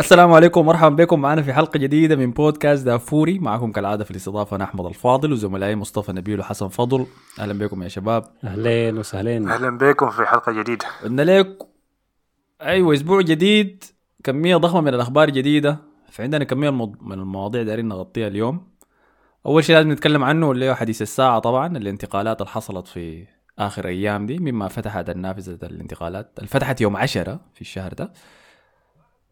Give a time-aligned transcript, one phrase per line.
[0.00, 1.20] السلام عليكم ومرحبا بكم.
[1.20, 3.38] معنا في حلقة جديدة من بودكاست دافوري.
[3.38, 7.06] معكم كالعادة في الاستضافة أنا أحمد الفاضل وزملائي مصطفى نبيل وحسن فضل.
[7.38, 8.24] أهلا بكم يا شباب.
[8.44, 9.48] أهلين وسهلين.
[9.48, 10.86] أهلا بكم في حلقة جديدة.
[11.04, 11.58] قلنا لك
[12.62, 13.84] أيوه أسبوع جديد
[14.24, 15.78] كمية ضخمة من الأخبار جديدة.
[16.10, 16.70] فعندنا كمية
[17.00, 18.68] من المواضيع دايرين نغطيها اليوم.
[19.46, 23.26] أول شيء لازم نتكلم عنه اللي هو حديث الساعة طبعا الانتقالات اللي حصلت في
[23.58, 28.12] آخر أيام دي مما فتحت النافذة الانتقالات اللي فتحت يوم عشرة في الشهر ده.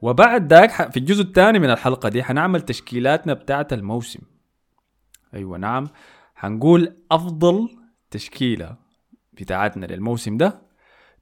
[0.02, 4.20] وبعد ذاك في الجزء الثاني من الحلقة دي حنعمل تشكيلاتنا بتاعه الموسم.
[5.34, 5.88] أيوه نعم.
[6.34, 7.68] حنقول أفضل
[8.10, 8.76] تشكيلة
[9.32, 10.62] بتاعتنا للموسم ده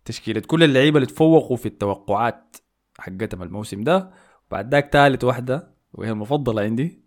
[0.05, 2.57] تشكيلة كل اللعيبة اللي تفوقوا في التوقعات
[2.99, 4.11] حقتهم الموسم ده.
[4.49, 7.03] وبعد ذاك ثالث واحدة وهي المفضلة عندي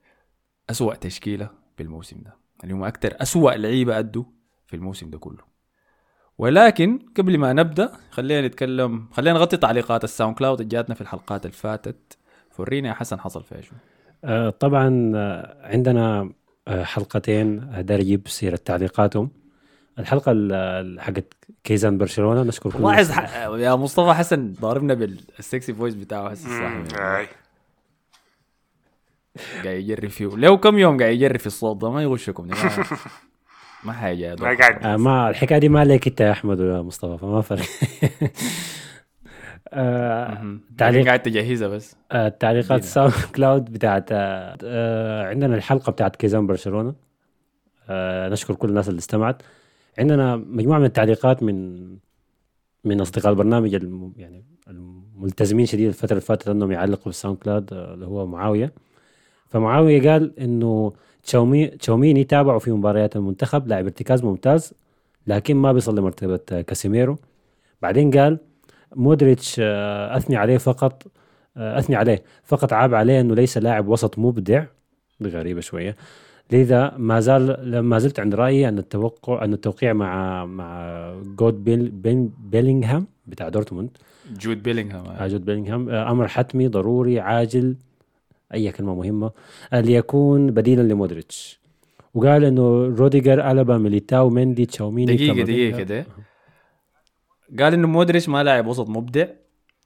[0.70, 2.38] أسوأ تشكيلة بالموسم ده.
[2.64, 4.24] اللي هم أكثر أسوأ لعيبة أدوا
[4.68, 5.53] في الموسم ده كله.
[6.38, 11.46] ولكن قبل ما نبدأ خلينا نتكلم خلينا نغطي تعليقات ال SoundCloud اللي جاتنا في الحلقات
[11.46, 12.18] اللي فاتت.
[12.52, 13.72] فرينا يا حسن حصل فيها شو
[14.24, 16.30] آه طبعا آه، عندنا
[16.68, 19.30] آه حلقتين داير أجيب سيرة تعليقاتهم.
[20.00, 20.32] الحلقة
[21.00, 23.12] حقت كيزان برشلونة نشكر كل لاحظ
[23.60, 27.28] يا مصطفى حسن ضاربنا بال sexy voice بتاعه هسه صح قاعد
[29.66, 32.50] يجري فيه لو كم يوم قاعد يجري في الصوت ده ما يغشكم
[33.86, 34.86] ما حاجة ما قاعد.
[34.86, 37.66] آه ما الحكاية دي ما لك انت يا أحمد ويا مصطفى فما فرق.
[39.74, 41.96] آه تعليق قاعد تجهزها بس.
[42.12, 46.96] آه تعليقات SoundCloud بتاعت آه, آه عندنا الحلقة بتاعت كيزان برشلونة.
[47.90, 49.42] آه نشكر كل الناس اللي استمعت.
[50.00, 51.88] عندنا مجموعة من التعليقات من
[52.84, 57.74] من أصدقاء البرنامج الم يعني الملتزمين شديد الفترة اللي فاتت أنهم يعلقوا في ال SoundCloud
[57.74, 58.74] آه، اللي هو معاوية.
[59.50, 60.94] فمعاوية قال إنه
[61.24, 63.68] تشواميني تشواميني تابعوا في مباريات المنتخب.
[63.68, 64.74] لاعب ارتكاز ممتاز
[65.28, 67.18] لكن ما بيصل لمرتبة كاسيميرو.
[67.82, 68.38] بعدين قال
[68.96, 71.04] مودريتش آه، أثني عليه فقط
[71.58, 74.66] آه، أثني عليه فقط عاب عليه أنه ليس لاعب وسط مبدع.
[75.24, 75.96] غريبة شوية.
[76.52, 81.90] لذا ما زال ما زلت عند رأيي أن التوقع أن التوقيع مع مع جود بيل
[81.90, 83.90] بيل بيلينغهام بتاع دورتموند.
[84.40, 85.28] جود بيلينغهام آه.
[85.28, 87.76] جود بيلينغهام أمر حتمي ضروري عاجل.
[88.54, 89.32] أي كلمة مهمة
[89.74, 91.60] ليكون بديلا لمودريتش.
[92.14, 96.06] وقال إنه روديجر ألابا ميليتاو مندي تشواميني دقيقة دقيقة كده.
[97.60, 99.26] قال إنه مودريتش ما لاعب وسط مبدع.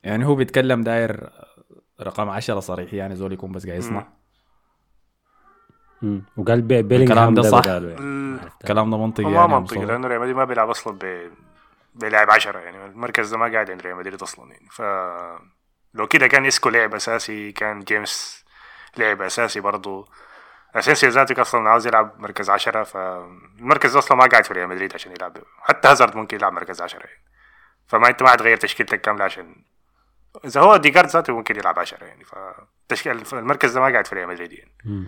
[0.03, 1.29] يعني هو بيتكلم داير
[2.01, 4.07] رقم 10 صريح يعني زول يكون بس قاعد يصنع
[6.37, 7.65] وقال بيلينغهام ده صح.
[7.65, 7.95] يعني.
[8.61, 10.99] الكلام ده منطقي يعني ما منطقي لأنه ريال مدريد ما بيلعب أصلا
[11.95, 14.67] بيلعب 10 يعني المركز ده ما قاعد عند ريال مدريد أصلا يعني.
[14.71, 14.81] ف
[15.93, 18.36] لو كده كان إسكو لعب أساسي كان جيمس
[18.99, 20.07] لعب أساسي برضه
[20.75, 25.11] أساسي ذاتك أصلا عاوز يلعب مركز عشرة فالمركز أصلا ما قاعد في ريال مدريد عشان
[25.11, 25.37] يلعب.
[25.61, 26.99] حتى هازارد ممكن يلعب مركز عشرة.
[26.99, 27.21] يعني.
[27.87, 29.55] فما أنت ما حتغير تشكيلتك كاملة عشان
[30.45, 32.23] إذا هو ديكارد ذاته ممكن يلعب عشرة يعني.
[32.23, 35.07] فتشكيل المركز ده ما قاعد في ريال مدريد يعني.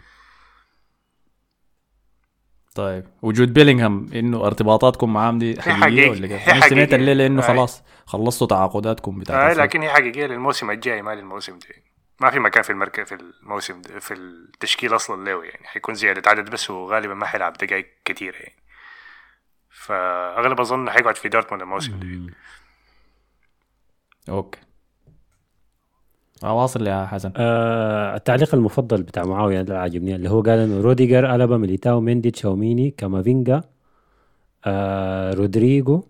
[2.75, 7.83] طيب وجود بيلينغهام إنه ارتباطاتكم معاه دي حقيقية ولا كيف؟ أنا سمعت الليلة إنه خلاص
[8.05, 11.88] خلصتوا تعاقداتكم بتاعت آه لكن هي حقيقية للموسم الجاي ما للموسم ده
[12.21, 15.67] ما في مكان في المركز في الموسم في التشكيل أصلا له يعني.
[15.67, 18.55] حيكون زيادة عدد بس وغالبا ما حيلعب دقائق كثيره يعني.
[19.69, 22.33] فأغلب أظن حيقعد في دورتموند الموسم ده
[24.33, 24.59] okay.
[26.43, 27.31] واصل يا حسن.
[27.35, 32.31] آه التعليق المفضل بتاع معاوية اللي عاجبني اللي هو قال إنه روديجر ألابا ميليتاو ميندي
[32.31, 33.63] تشواميني كامافينجا
[34.65, 36.03] آه رودريجو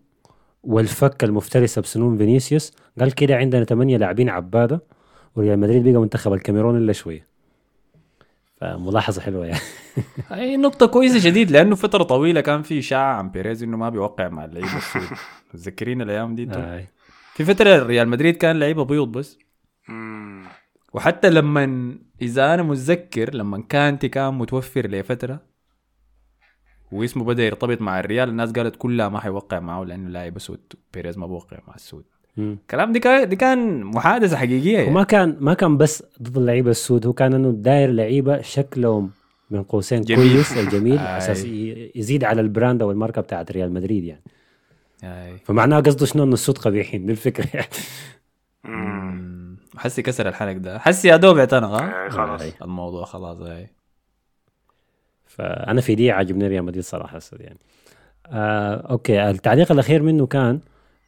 [0.64, 2.74] والفك المفترسه بسنون فينيسيوس.
[3.00, 4.82] قال كده عندنا ثمانيه لاعبين عبادة.
[5.36, 7.28] وريال مدريد بقى منتخب الكاميرون إلا شوية.
[8.62, 9.62] فملاحظة حلوة يعني.
[10.32, 14.28] أي نقطة كويسة شديد لأنه فترة طويلة كان في اشاعه عن بيريز إنه ما بيوقع
[14.30, 15.18] مع اللعيبة السود.
[15.54, 16.46] تذكرين الأيام دي؟
[17.34, 19.38] في فترة ريال مدريد كان لعيبة بيض بس.
[20.94, 25.42] وحتى لما إذا أنا متذكر لما كانتي كان متوفر لفتره
[26.92, 31.18] واسمه بدأ يرتبط مع الريال الناس قالت كلها ما حيوقع معه لأنه لاعب اسود بيريز
[31.18, 32.06] ما بوقع مع السود.
[32.38, 34.90] الكلام دي كان دي كان محادثة حقيقية يعني.
[34.90, 39.12] وما كان ما كان بس ضد اللعيبة السود هو كان إنه داير لعيبة شكلهم
[39.52, 40.34] من قوسين جميل.
[40.34, 41.46] كويس الجميل أساس
[41.96, 44.22] يزيد على ال brand أو الماركة بتاعت ريال مدريد يعني.
[45.04, 45.38] آي.
[45.44, 47.68] فمعناه قصده شنو؟ إنه السود قبيحين دي الفكرة يعني.
[49.78, 50.80] حسي كسر الحلق ده.
[50.80, 52.42] حسي يا دوب اعتنق خلاص.
[52.62, 53.70] الموضوع خلاص هاي
[55.28, 57.60] فأنا في دي عاجبني ريال مدريد صراحة يعني.
[58.28, 60.60] آه okay التعليق الأخير منه كان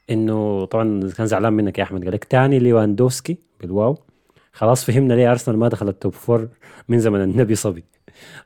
[0.09, 3.97] إنه طبعا كان زعلان منك يا أحمد قال لك تاني ليواندوفسكي بالواو.
[4.53, 6.49] خلاص فهمنا ليه أرسنال ما دخل ال top four
[6.89, 7.83] من زمن النبي صبي.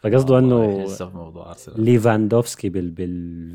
[0.02, 0.88] فقصده إنه
[1.78, 3.52] ليفاندوفسكي بال بال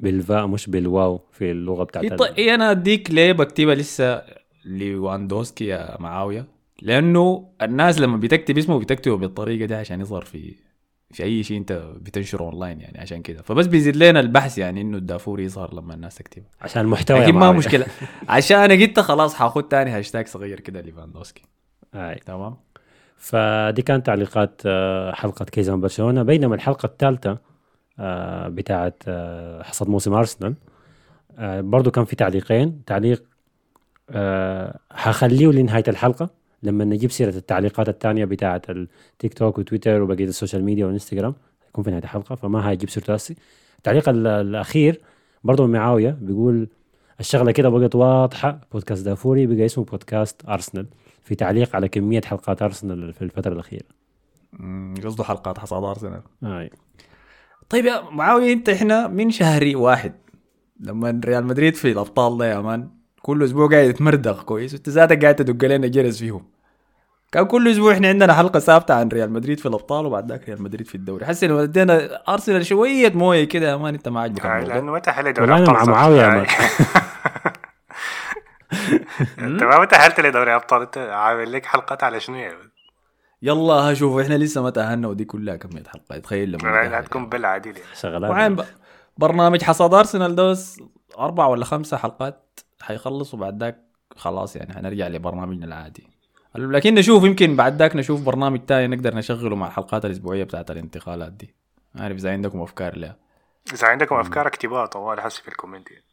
[0.00, 4.22] بالفاء مش بالواو في اللغة بتاعت طيب أنا أديك ليه بكتبها لسه
[4.64, 6.46] ليواندوفسكي يا معاوية؟
[6.82, 10.54] لأنه الناس لما بتكتب اسمه بتكتبه بالطريقة دي عشان يظهر في
[11.16, 13.42] في أي شيء أنت بتنشره اونلاين يعني عشان كده.
[13.42, 17.52] فبس بيزيد لنا البحث يعني إنه الدافور يظهر لما الناس تكتب عشان المحتوى لكن ما.
[17.52, 17.86] مشكلة.
[18.28, 21.42] عشان أنا قلت خلاص حاخد تاني هاشتاج صغير كده ليفاندوسكي.
[21.94, 22.14] آي.
[22.14, 22.56] تمام؟
[23.16, 26.22] فدي كانت تعليقات آه، حلقة كيزان برشلونة.
[26.22, 27.38] بينما الحلقة الثالثة
[27.98, 30.54] آه، بتاعت آه، حصاد موسم أرسنال
[31.38, 32.84] آه، برضو كان في تعليقين.
[32.86, 33.24] تعليق
[34.10, 36.30] آه، حخليه لنهاية الحلقة.
[36.66, 41.34] لما نجيب سيرة التعليقات الثانية بتاعت التيك توك وتويتر وبقية ال social media والانستغرام
[41.68, 43.36] يكون في نهاية الحلقة فما هيجيب سيرته هسي.
[43.78, 45.00] التعليق ال- الأخير
[45.44, 46.68] برضو من معاوية بيقول
[47.20, 50.86] الشغلة كده بقت واضحة بودكاست دافوري بقى اسمه بودكاست أرسنال
[51.24, 53.84] في تعليق على كمية حلقات أرسنال في الفترة الأخيرة.
[54.52, 56.70] مم، قصده حلقات حصاد ارسنال آه.
[57.68, 60.12] طيب يا معاوية انت إحنا من شهر واحد
[60.80, 62.88] لما ريال مدريد في الأبطال ده يا مان
[63.22, 66.42] كل أسبوع قاعد يتمردغ كويس وانت ذاتك قاعد تدق لنا جرس فيهم.
[67.32, 70.62] كان كل أسبوع إحنا عندنا حلقة ثابتة عن ريال مدريد في الأبطال وبعد ذاك ريال
[70.62, 74.46] مدريد في الدوري حسي لو ادينا أرسنال شوية موية كده يا مان أنت ما عاجبك
[74.46, 76.28] الموضوع لأنه ما تحل دوري أنا مع ابطال معاوية يا.
[76.28, 76.46] مان.
[79.38, 82.70] أنت ما تأهلت لدوري أبطال أنت عامل لك حلقات على شنو يا ولد؟
[83.42, 86.98] يلا ها شوفوا إحنا لسه ما تأهلنا ودي كلها كمية حلقات تخيل لما يعني.
[86.98, 87.88] هتكون عديل يعني.
[87.94, 88.66] شغلات.
[89.18, 90.80] برنامج حصاد أرسنال دوس
[91.18, 93.82] أربع ولا خمسة حلقات حيخلص وبعد ذاك
[94.16, 96.15] خلاص يعني حنرجع لبرنامجنا العادي
[96.58, 101.32] لكن نشوف يمكن بعد ذاك نشوف برنامج تاني نقدر نشغله مع الحلقات الأسبوعية بتاعت الانتقالات
[101.32, 101.54] دي
[101.96, 103.16] عارف إذا عندكم أفكار لها
[103.72, 106.04] إذا عندكم أفكار اكتبوها طوال حسي في ال comment يعني.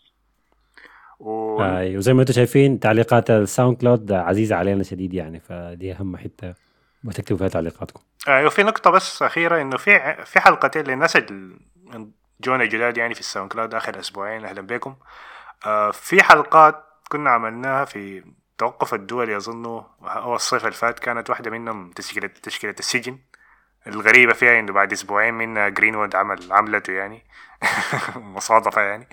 [1.19, 1.61] و...
[1.61, 1.97] آه.
[1.97, 6.53] وزي ما أنتم شايفين تعليقات الساوند كلاود عزيزة علينا شديد يعني فدي أهم حتة
[7.03, 11.17] بتكتبوا فيها تعليقاتكم آه وفي نقطة بس أخيرة إنه في في حلقتين للناس
[12.41, 14.95] جونا جداد يعني في الساوند كلاود آخر أسبوعين أهلا بكم
[15.65, 18.23] آه في حلقات كنا عملناها في
[18.63, 23.19] توقف الدول أظنه أو الصيف اللي فات كانت واحدة منهم تشكيلة تشكيلة السجن.
[23.87, 27.23] الغريبة فيها إنه بعد أسبوعين من جرينوود عمل عملته يعني.
[28.35, 29.07] مصادفة يعني.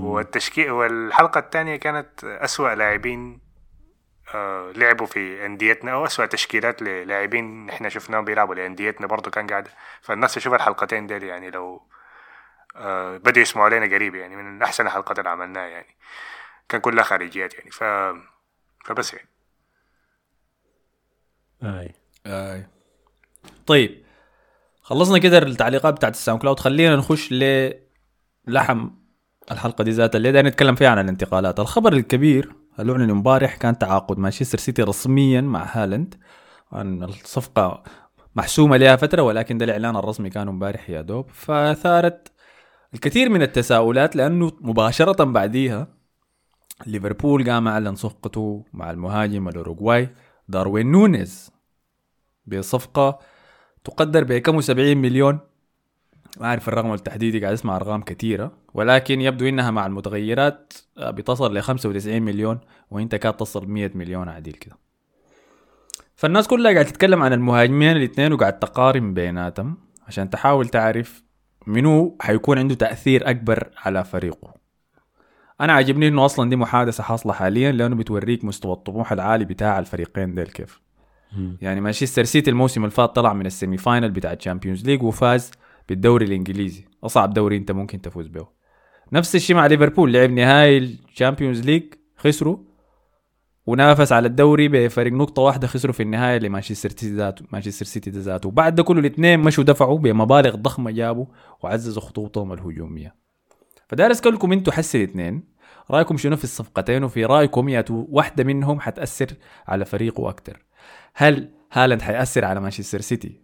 [0.00, 3.40] والتشكيل والحلقة الثانية كانت أسوأ لاعبين
[4.34, 9.68] آه، لعبوا في أنديتنا أو اسوء تشكيلات للاعبين إحنا شفناهم بيلعبوا لأنديتنا برضو كان قاعد.
[10.02, 11.82] فالناس تشوف الحلقتين ديل يعني لو
[12.76, 15.96] آه، بدوا يسمعوا علينا قريب يعني من أحسن الحلقات اللي عملناها يعني.
[16.68, 17.70] كان كلها خارجيات يعني.
[17.70, 17.84] ف
[18.86, 19.28] فبس يعني.
[21.62, 21.88] آه.
[22.26, 22.66] آه.
[23.66, 24.02] طيب
[24.82, 26.60] خلصنا كده التعليقات بتاعت الساوند كلاود.
[26.60, 28.90] خلينا نخش للحم
[29.50, 30.16] الحلقة دي ذاتها.
[30.18, 31.60] اللي نتكلم فيها عن الانتقالات.
[31.60, 36.14] الخبر الكبير اللي اعلن امبارح كان تعاقد مانشستر سيتي رسميا مع هالاند
[36.72, 37.82] عن الصفقة
[38.36, 41.30] محسومة لها فترة ولكن ده الإعلان الرسمي كان امبارح يا دوب.
[41.30, 42.32] فثارت
[42.94, 45.95] الكثير من التساؤلات لأنه مباشرة بعديها
[46.86, 50.08] ليفربول قام أعلن صفقته مع المهاجم الأوروغواي
[50.48, 51.52] داروين نونيز
[52.46, 53.18] بصفقة
[53.84, 55.38] تقدر بكم 70 مليون.
[56.40, 61.62] ما أعرف الرقم التحديدي قاعد أسمع أرقام كثيرة ولكن يبدو إنها مع المتغيرات بتصل ل
[61.62, 62.60] 95 مليون
[62.90, 64.76] وإنت كاد تصل 100 مليون عديل كده.
[66.16, 69.76] فالناس كلها قاعد تتكلم عن المهاجمين الاثنين وقاعد تقارن بيناتهم
[70.06, 71.22] عشان تحاول تعرف
[71.66, 74.54] منو حيكون عنده تأثير أكبر على فريقه.
[75.60, 80.34] أنا عاجبني إنه أصلا دي محادثة حاصلة حاليا لأنه بتوريك مستوى الطموح العالي بتاع الفريقين
[80.34, 80.80] ديل كيف.
[81.60, 85.02] يعني مانشستر سيتي الموسم اللي فات طلع من ال semi final بتاع ال Champions League
[85.02, 85.50] وفاز
[85.88, 86.84] بالدوري الإنجليزي.
[87.04, 88.46] أصعب دوري أنت ممكن تفوز به.
[89.12, 91.82] نفس الشيء مع ليفربول لعب نهائي ال Champions League
[92.16, 92.56] خسروا
[93.66, 98.50] ونافس على الدوري بفريق نقطة واحدة خسروا في النهاية لمانشستر سيتي ذاته مانشستر سيتي ذاته.
[98.50, 101.26] بعد ده كله الاثنين مشوا دفعوا بمبالغ ضخمة جابوا
[101.62, 103.14] وعززوا خطوطهم الهجومية.
[103.88, 105.55] فدار اسالكم أنتوا حس الاثنين.
[105.90, 109.26] رأيكم شنو في الصفقتين وفي رأيكم يا واحدة منهم حتأثر
[109.66, 110.62] على فريقه أكتر؟
[111.14, 113.40] هل هالاند حيأثر على مانشستر سيتي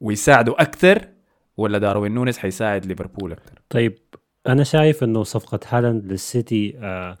[0.00, 1.08] ويساعده أكتر
[1.56, 3.98] ولا داروين نونيز حيساعد ليفربول أكتر؟ طيب
[4.46, 7.16] أنا شايف إنه صفقة هالاند للسيتي آه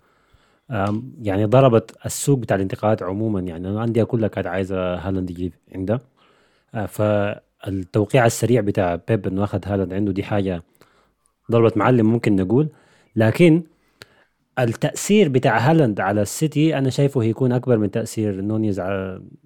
[1.22, 3.40] يعني ضربت السوق بتاع الانتقالات عموما.
[3.40, 6.00] يعني الانديه كلها كانت عايزه هالاند يجي عندها
[6.74, 10.62] آه فالتوقيع السريع بتاع بيب إنه أخذ هالاند عنده دي حاجة
[11.50, 12.68] ضربت معلم ممكن نقول.
[13.16, 13.62] لكن
[14.64, 18.80] التأثير بتاع هالاند على السيتي أنا شايفه هيكون أكبر من تأثير نونيز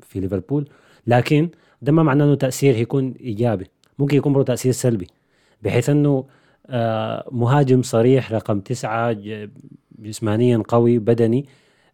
[0.02, 0.68] في ليفربول.
[1.06, 1.48] لكن
[1.82, 3.66] ده ما معناه إنه تأثير هيكون إيجابي
[3.98, 5.06] ممكن يكون برضه تأثير سلبي
[5.62, 6.24] بحيث إنه
[6.66, 9.16] آه، مهاجم صريح رقم تسعة
[9.98, 11.46] جسمانيا قوي بدني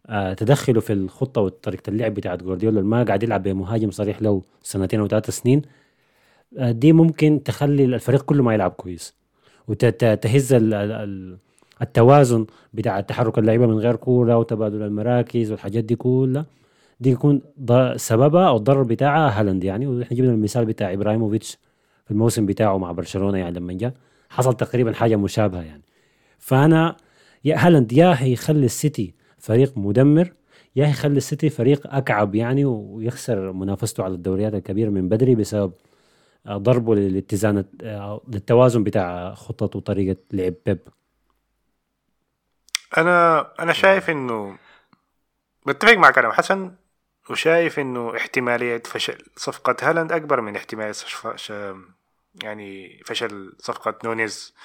[0.07, 2.81] آه، تدخله في الخطة وطريقة اللعب بتاعت جوارديولا.
[2.81, 5.61] ما قاعد يلعب بمهاجم صريح له سنتين أو ثلاث سنين.
[6.57, 9.15] آه، دي ممكن تخلي الفريق كله ما يلعب كويس
[9.67, 10.53] وتهز
[11.81, 16.45] التوازن بتاع تحرك اللعيبة من غير كورة وتبادل المراكز والحاجات دي كلها
[16.99, 17.41] دي يكون
[17.95, 19.87] سببها أو الضرر بتاعها هالاند يعني.
[19.87, 21.57] ونحن جبنا المثال بتاع إبراهيموفيتش
[22.05, 23.93] في الموسم بتاعه مع برشلونة يعني لما جاء
[24.29, 25.81] حصل تقريبا حاجة مشابهة يعني.
[26.39, 26.95] فأنا
[27.45, 30.33] يا هالاند يا هيخلي السيتي فريق مدمر
[30.75, 35.71] يا هيخلي السيتي فريق أكعب يعني ويخسر منافسته على الدوريات الكبيرة من بدري بسبب
[36.47, 40.79] آه، ضربه للاتزان آه، للتوازن بتاع خطط وطريقة لعب بيب.
[42.97, 44.57] أنا أنا شايف إنه
[45.65, 46.75] بتفق مع كلام حسن
[47.29, 50.93] وشايف إنه احتمالية فشل صفقة هالاند أكبر من احتمالية
[52.43, 54.55] يعني فشل صفقة نونيز.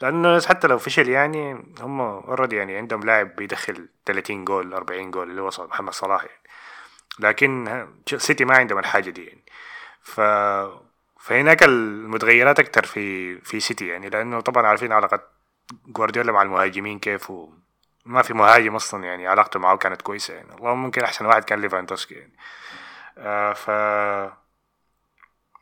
[0.00, 5.10] لأنه نونيز حتى لو فشل يعني هم already يعني عندهم لاعب بيدخل 30 جول 40
[5.10, 6.42] جول اللي هو محمد صلاح يعني.
[7.18, 9.44] لكن سيتي ما عندهم الحاجة دي يعني.
[10.02, 10.20] ف
[11.20, 14.08] فهناك المتغيرات أكتر في في سيتي يعني.
[14.08, 15.20] لأنه طبعا عارفين علاقة
[15.86, 17.52] جوارديولا مع المهاجمين كيف و...
[18.06, 20.54] ما في مهاجم أصلا يعني علاقته معه كانت كويسة يعني.
[20.54, 22.32] اللهم ممكن أحسن واحد كان ليفاندوسكي يعني.
[23.18, 23.70] آه ف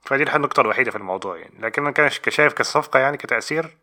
[0.02, 1.58] فدي النقطة الوحيدة في الموضوع يعني.
[1.58, 3.76] لكن أنا كان كشايف كصفقة يعني كتأثير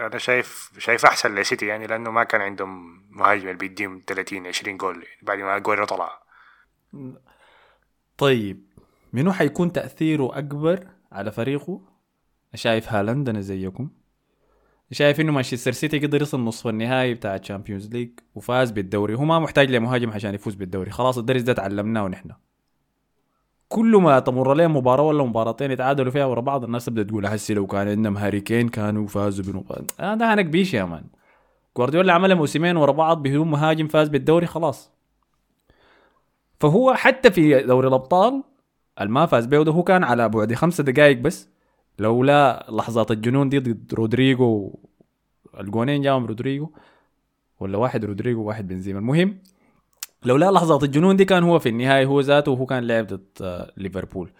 [0.00, 4.76] أنا شايف شايف أحسن لسيتي يعني لأنه ما كان عندهم مهاجم اللي بيديهم 30 20
[4.76, 5.18] جول يعني.
[5.22, 6.22] بعد ما اجويرو طلع.
[8.18, 8.66] طيب
[9.12, 11.80] منو حيكون تأثيره أكبر على فريقه؟
[12.54, 13.90] شايف هالاند أنا زيكم.
[14.92, 19.14] شايف إنه مانشستر سيتي قدر يصل نصف النهائي بتاع ال Champions League وفاز بالدوري.
[19.14, 20.90] هو ما محتاج لمهاجم عشان يفوز بالدوري.
[20.90, 22.30] خلاص الدرس ده تعلمناه نحن
[23.68, 27.54] كل ما تمر عليه مباراة ولا مباراتين يتعادلوا فيها ورا بعض الناس تبدا تقول هسي
[27.54, 31.04] لو كان عندهم هاري كين كانوا فازوا بنقاط آه ده هنك بيش يا مان.
[31.76, 34.90] جوارديولا عمل موسمين ورا بعض بدون مهاجم فاز بالدوري خلاص.
[36.60, 38.42] فهو حتى في دوري الأبطال
[39.00, 41.48] الما فاز به هو كان على بعد خمسة دقائق بس
[41.98, 44.74] لولا لحظات الجنون دي ضد رودريجو
[45.60, 46.70] الجونين جاهم رودريجو
[47.60, 48.98] ولا واحد رودريجو وواحد بنزيما.
[48.98, 49.38] المهم
[50.24, 53.72] لولا لحظات الجنون دي كان هو في النهاية هو ذاته وهو كان لعب ضد آه،
[53.76, 54.30] ليفربول.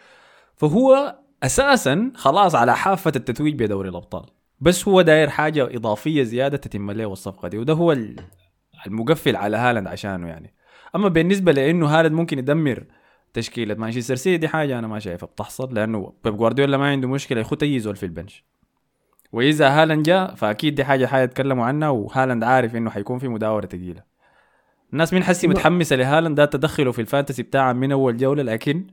[0.57, 4.27] فهو أساسا خلاص على حافة التتويج بدوري الأبطال.
[4.61, 8.21] بس هو داير حاجة إضافية زيادة تتم له الصفقة دي وده هو ال-
[8.87, 10.55] المقفل على هالاند عشانه يعني.
[10.97, 12.85] أما بالنسبة لإنه هالاند ممكن يدمر
[13.35, 13.75] تشكيلة.
[13.75, 17.62] مانشستر سيتي دي حاجة أنا ما شايفها بتحصل لأنه بيب جوارديولا ما عنده مشكلة يخت
[17.62, 18.45] أي زول في ال bench
[19.32, 24.02] وإذا هالاند جاء فأكيد دي حاجة حيتكلموا عنها وهالاند عارف إنه حيكون في مداورة تقيلة.
[24.92, 28.87] الناس مين حسي متحمسة لهالاند؟ ده تدخله في ال fantasy بتاعه من أول جولة لكن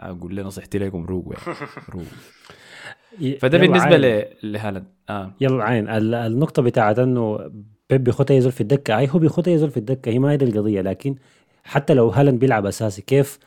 [0.00, 1.58] أقول لنا نصيحتي لكم روقوا يعني
[1.94, 3.38] روقوا.
[3.38, 3.58] فده.
[3.58, 4.86] ل- لهالاند.
[5.10, 5.32] آه.
[5.40, 5.88] يلا عين.
[5.88, 7.50] ال- النقطة بتاعت إنه
[7.90, 8.98] بيب بيخوت يزول في الدكة.
[8.98, 11.14] أي هو بيخوت يزول في الدكة هي ما هي دي القضية لكن
[11.64, 13.38] حتى لو هالاند بيلعب أساسي كيف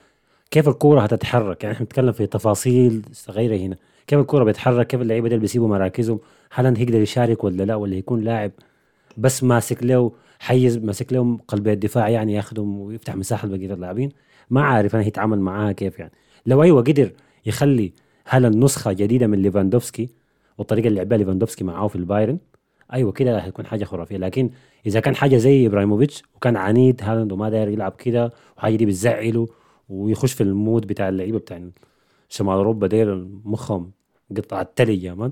[0.52, 3.76] كيف الكورة هتتحرك؟ يعني إحنا بنتكلم في تفاصيل صغيرة هنا.
[4.08, 6.20] كيف الكورة بيتحرك كيف اللعيبة دي بيسيبوا مراكزهم؟
[6.54, 8.52] هالاند هيقدر يشارك ولا لا؟ ولا يكون لاعب
[9.18, 14.12] بس ماسك له حيز ماسك لهم قلب الدفاع يعني ياخدهم ويفتح مساحة لبقية اللاعبين؟
[14.50, 16.12] ما عارف أنا هيتعامل معاها كيف يعني.
[16.46, 17.12] لو أيوه قدر
[17.46, 17.94] يخلي
[18.30, 20.10] هالاند نسخة جديدة من ليفاندوفسكي
[20.58, 22.38] والطريقة اللي لعبها ليفاندوفسكي معاه في البايرن
[22.94, 24.18] أيوه كده هتكون حاجة خرافية.
[24.18, 24.50] لكن
[24.86, 29.48] إذا كان حاجة زي إبراهيموفيتش وكان عنيد هالاند وما داير يلعب كده وحاجة دي بتزعله
[29.90, 31.70] ويخش في ال mood بتاع اللعيبة بتاع
[32.30, 33.92] شمال أوروبا دير مخهم
[34.38, 35.32] قطع التلج يا man.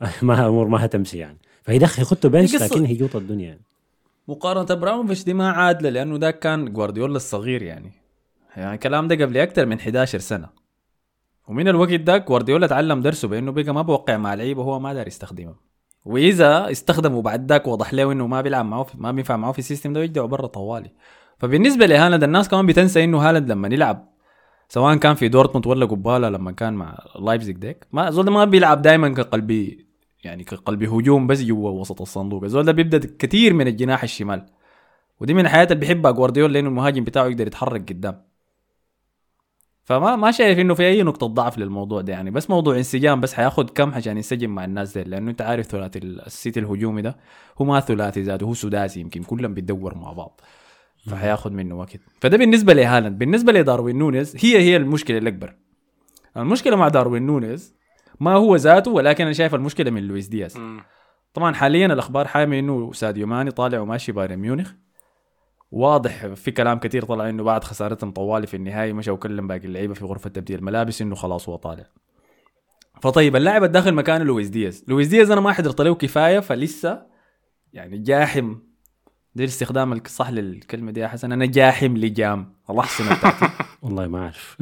[0.22, 1.38] ما الأمور ما هتمشي يعني.
[1.62, 3.46] فيدخل يخطه bench لكن هيجوط الدنيا.
[3.46, 3.60] يعني
[4.28, 7.92] مقارنة إبراهيموفيتش دي ما عادلة لأنه ده كان جوارديولا الصغير يعني.
[8.56, 10.48] يعني الكلام ده قبل أكتر من 11 سنة.
[11.48, 15.06] ومن الوقت ده جوارديولا تعلم درسه بأنه بقى ما بوقع مع لعيبة هو ما دار
[15.06, 15.56] يستخدمهم.
[16.04, 19.63] وإذا استخدمه بعد ذاك وضح له إنه ما بيلعب معه ما بينفع معه في ال
[19.63, 20.90] system ده يرجعوا برا طوالي.
[21.38, 24.14] فبالنسبة لهالاند الناس كمان بتنسى إنه هالاند لما يلعب
[24.68, 27.86] سواء كان في دورتموند ولا قبالة لما كان مع لايبزيج ديك.
[27.92, 29.86] ما زول ما بيلعب دائما كقلب
[30.24, 32.44] يعني كقلب هجوم بس جوا وسط الصندوق.
[32.44, 34.46] الزول ده بيبدأ كثير من الجناح الشمال.
[35.20, 38.22] ودي من الحاجات اللي بيحبها جوارديولا لأنه المهاجم بتاعه يقدر يتحرك قدام.
[39.84, 43.34] فما ما شايف إنه في أي نقطة ضعف للموضوع ده يعني بس موضوع انسجام بس
[43.34, 47.16] حياخد كم عشان ينسجم مع الناس دي لأنه أنت عارف ثلاثي السيتي الهجومي ده
[47.58, 50.40] هو ما ثلاثي ذاته هو سداسي يمكن كلهم بيتدوروا مع بعض.
[51.06, 52.00] فحياخد منه وقت.
[52.20, 55.56] فده بالنسبة لهالاند بالنسبة لداروين نونيز هي هي المشكلة الأكبر.
[56.36, 57.74] المشكلة مع داروين نونيز
[58.20, 60.58] ما هو ذاته ولكن أنا شايف المشكلة من لويس دياز.
[61.34, 64.72] طبعا حاليا الأخبار حامي إنه ساديو ماني طالع وماشي بايرن ميونخ.
[65.70, 69.94] واضح في كلام كثير طلع إنه بعد خسارتهم طوالي في النهائي مشى وكلم باقي اللعيبة
[69.94, 71.84] في غرفة تبديل الملابس إنه خلاص هو طالع.
[73.02, 74.84] فطيب اللاعب الداخل مكانه لويس دياز.
[74.88, 77.06] لويس دياز أنا ما حضرت له كفاية فلسه
[77.72, 78.56] يعني جاحم
[79.36, 81.32] دي الاستخدام الصح للكلمة دي يا حسن.
[81.32, 83.48] أنا جاحم لجام الأحصنة بتاعتي
[83.82, 84.56] والله ما أعرف.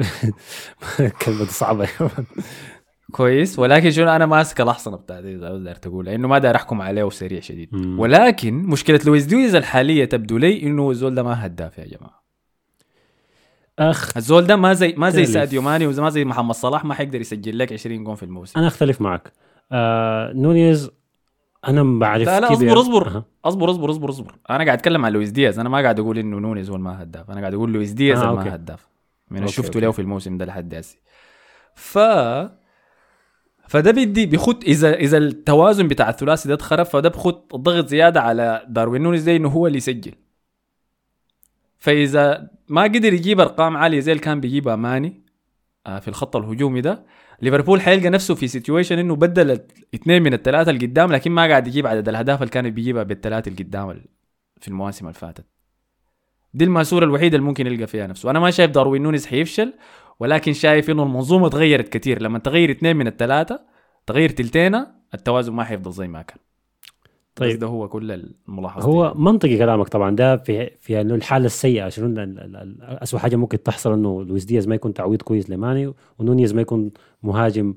[1.25, 1.87] كلمة صعبة.
[3.11, 3.59] كويس.
[3.59, 6.05] ولكن شنو أنا ماسك الاحصنه بتاعتي إذا داير تقول.
[6.05, 7.69] لأنه ما داير أحكم عليه سريع شديد.
[7.71, 7.99] مم.
[7.99, 12.23] ولكن مشكلة لويس دياز الحالية تبدو لي إنه الزول ده ما هداف يا جماعة.
[13.79, 14.17] أخ.
[14.17, 15.25] الزول ده ما زي ما زي.
[15.25, 18.59] ساديو ماني وما زي محمد صلاح ما حيقدر يسجل لك 20 جون في الموسم.
[18.59, 19.31] أنا أختلف معك.
[19.71, 20.91] آه نونيز
[21.67, 23.07] أنا ما بعرف لا لا اصبر اصبر.
[23.07, 23.25] أها.
[23.45, 24.35] اصبر اصبر اصبر اصبر.
[24.49, 25.59] أنا قاعد أتكلم عن لويس دياز.
[25.59, 28.33] أنا ما قاعد أقول إنه نونيز هو ما هداف أنا قاعد أقول لويس دياز آه،.
[28.35, 28.87] ما هداف
[29.31, 29.79] من اللي شفته.
[29.79, 30.97] له في الموسم ده لحد هسه.
[31.75, 31.97] ف
[33.67, 38.65] فده بيدي بيخط إذا إذا التوازن بتاع الثلاثي ده اتخرب فده بخط الضغط زيادة على
[38.67, 40.13] داروين نونيز ده إنه هو اللي يسجل.
[41.77, 45.22] فإذا ما قدر يجيب أرقام عالية زي اللي كان بيجيبها ماني
[45.85, 47.05] في الخط الهجومي ده.
[47.41, 49.59] ليفربول حيلقى نفسه في situation إنه بدل
[49.95, 53.49] اثنين من الثلاثة اللي قدام لكن ما قاعد يجيب عدد الأهداف اللي كان بيجيبها بالثلاثة
[53.49, 54.05] اللي قدام ال-
[54.61, 55.45] في المواسم اللي فاتت
[56.53, 58.29] دي الماسورة الوحيدة اللي ممكن يلقى فيها نفسه.
[58.29, 59.73] أنا ما شايف داروين نونيز حيفشل
[60.19, 63.59] ولكن شايف إنه المنظومة تغيرت كثير لما تغير اثنين من الثلاثة
[64.05, 66.37] تغير تلتينا التوازن ما حيفضل زي ما كان.
[67.35, 67.59] طيب.
[67.59, 68.11] ده هو كل
[68.47, 70.15] الملاحظه هو منطقي كلامك طبعا.
[70.15, 72.13] ده في في إنه الحالة السيئة شنو
[72.79, 76.91] اسوء حاجة ممكن تحصل إنه لويس دياز ما يكون تعويض كويس لماني ونونيز ما يكون
[77.23, 77.73] مهاجم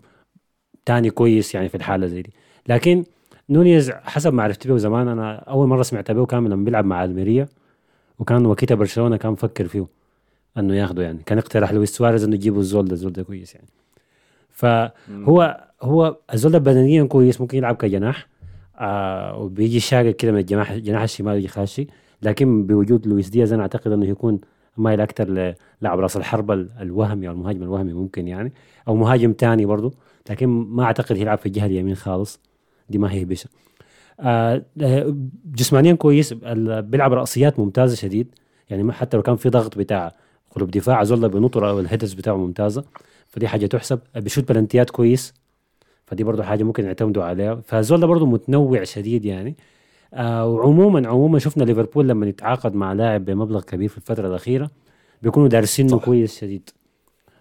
[0.84, 2.32] تاني كويس يعني في الحالة زي دي.
[2.68, 3.04] لكن
[3.50, 7.04] نونيز حسب ما عرفت به زمان أنا أول مرة سمعت به كان لما بيلعب مع
[7.04, 7.48] ألميريا
[8.18, 9.86] وكان وقتها برشلونة كان مفكر فيه
[10.58, 11.22] إنه ياخده يعني.
[11.26, 13.66] كان اقترح لويس سواريز إنه يجيبوا الزول ده الزول ده كويس يعني.
[14.50, 18.26] فهو هو الزول ده بدنيا كويس ممكن يلعب كجناح.
[18.78, 21.87] آه وبيجي شاقق كده من الجناح الجناح الشمال يجي خاشي.
[22.23, 24.40] لكن بوجود لويس دياز أنا أعتقد إنه يكون
[24.76, 28.52] مايل أكثر للاعب راس الحربة ال- الوهمي أو المهاجم الوهمي ممكن يعني
[28.88, 29.92] أو مهاجم تاني برضه
[30.30, 32.40] لكن ما أعتقد يلعب في الجهة اليمين خالص.
[32.90, 33.49] دي ما هي بشا
[34.21, 34.62] آه
[35.54, 38.35] جسمانيا كويس بيلعب رأسيات ممتازة شديد.
[38.71, 40.12] يعني حتى لو كان في ضغط بتاع
[40.50, 42.85] قلوب دفاع زول بينط الهيدرز بتاعه ممتازة.
[43.28, 44.00] فدي حاجة تحسب.
[44.16, 45.35] بيشوت بلنتيات كويس.
[46.06, 47.54] فدي برضه حاجة ممكن يعتمدوا عليها.
[47.54, 49.56] فالزول ده برضه متنوع شديد يعني.
[50.14, 54.70] آه وعموما عموما شفنا ليفربول لما يتعاقد مع لاعب بمبلغ كبير في الفترة الأخيرة
[55.22, 55.98] بيكونوا دارسينه.
[55.98, 56.70] كويس شديد.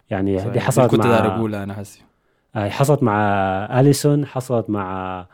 [0.10, 0.54] يعني صحيح.
[0.54, 2.02] دي حصلت كنت مع أقولها أنا حسي.
[2.56, 3.20] آه، حصلت مع
[3.80, 5.26] أليسون حصلت مع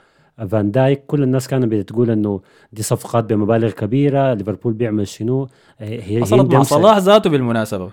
[0.50, 1.06] فان دايك.
[1.06, 2.42] كل الناس كانت بتقول إنه
[2.74, 4.34] دي صفقات بمبالغ كبيرة.
[4.34, 5.48] ليفربول بيعمل شنو؟
[5.80, 7.92] هي هي حصلت مع صلاح ذاته بالمناسبة.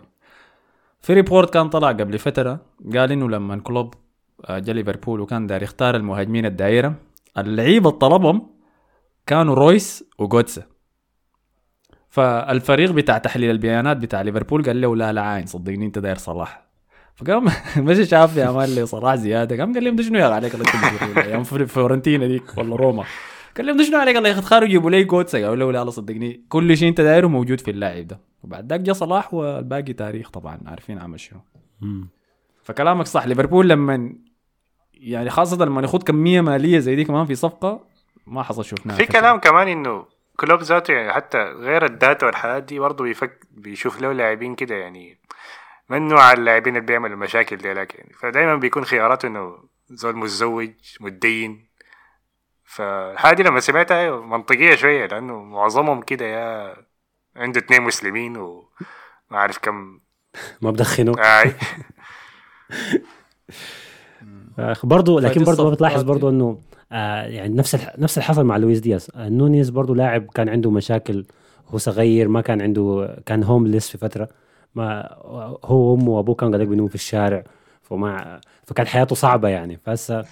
[1.01, 2.61] في report كان طلع قبل فترة
[2.95, 4.08] قال إنه لما كلوب آه،
[4.51, 6.95] جا ليفربول وكان داير يختار المهاجمين الدائره
[7.39, 8.51] اللعيبة اللي طلبهم
[9.27, 10.63] كانوا رويس وجوتسا
[12.09, 16.69] فالفريق بتاع تحليل البيانات بتاع ليفربول قال له لا لا عاين صدقني انت داير صلاح.
[17.15, 17.45] فقام
[17.87, 19.57] مشي شاف يا man لي صلاح زيادة.
[19.57, 23.05] قام قال لهم ده شنو يا عليك الله؟ أيام فور- فورنتينا ديك ولا روما.
[23.57, 26.45] قال لهم ده شنو عليك الله تخارجوا يجيبوا لي جوتسا قالوا له لا لا صدقني
[26.49, 28.21] كل شيء انت دايره موجود في اللاعب ده.
[28.45, 31.41] وبعد ذاك جا صلاح والباقي تاريخ طبعا عارفين عمل شنو.
[32.63, 33.27] فكلامك صح.
[33.27, 34.15] ليفربول لما
[34.99, 37.85] يعني خاصة لما ياخذ كمية مالية زي دي كمان في صفقة
[38.27, 40.07] ما حصل شفناها في كلام كمان إنه
[40.37, 45.19] كلوب ذاته يعني حتى غير الداتا والحاجات دي برضه بيفك بيشوف له لاعبين كده يعني
[45.89, 49.59] من نوع اللاعبين اللي بيعملوا المشاكل دي لك يعني فدايما بيكون خياراته إنه
[49.91, 51.69] زول متزوج متدين.
[52.65, 56.77] فالحاجة دي لما سمعتها أيوة منطقية شوية لأنه معظمهم كده يا
[57.37, 58.69] عنده اتنين مسلمين وما
[59.31, 60.01] عارف كم
[60.63, 61.15] ما بدخنوا
[64.85, 66.59] برضه لكن برضه بتلاحظ برضه إنه
[66.93, 67.77] آه يعني نفس.
[67.99, 69.11] نفس اللي حصل مع لويس دياز.
[69.17, 71.25] آه نونيز برضه لاعب كان عنده مشاكل
[71.69, 74.29] هو صغير ما كان عنده كان homeless في فترة.
[74.75, 75.17] ما
[75.65, 77.45] هو وأمه وأبوه كانوا قاعدين بينوموا في الشارع
[77.83, 79.79] فما فكان حياته صعبة يعني.
[79.85, 80.25] فهسه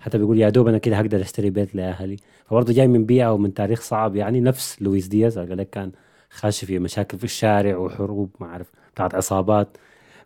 [0.00, 2.16] حتى بيقول يا دوب أنا كده هقدر أشتري بيت لأهلي.
[2.46, 5.38] فبرضه جاي من بيئة ومن تاريخ صعب يعني نفس لويس دياز.
[5.38, 5.92] قال لك كان
[6.30, 9.68] خاش في مشاكل في الشارع وحروب ما أعرف بتاعت عصابات.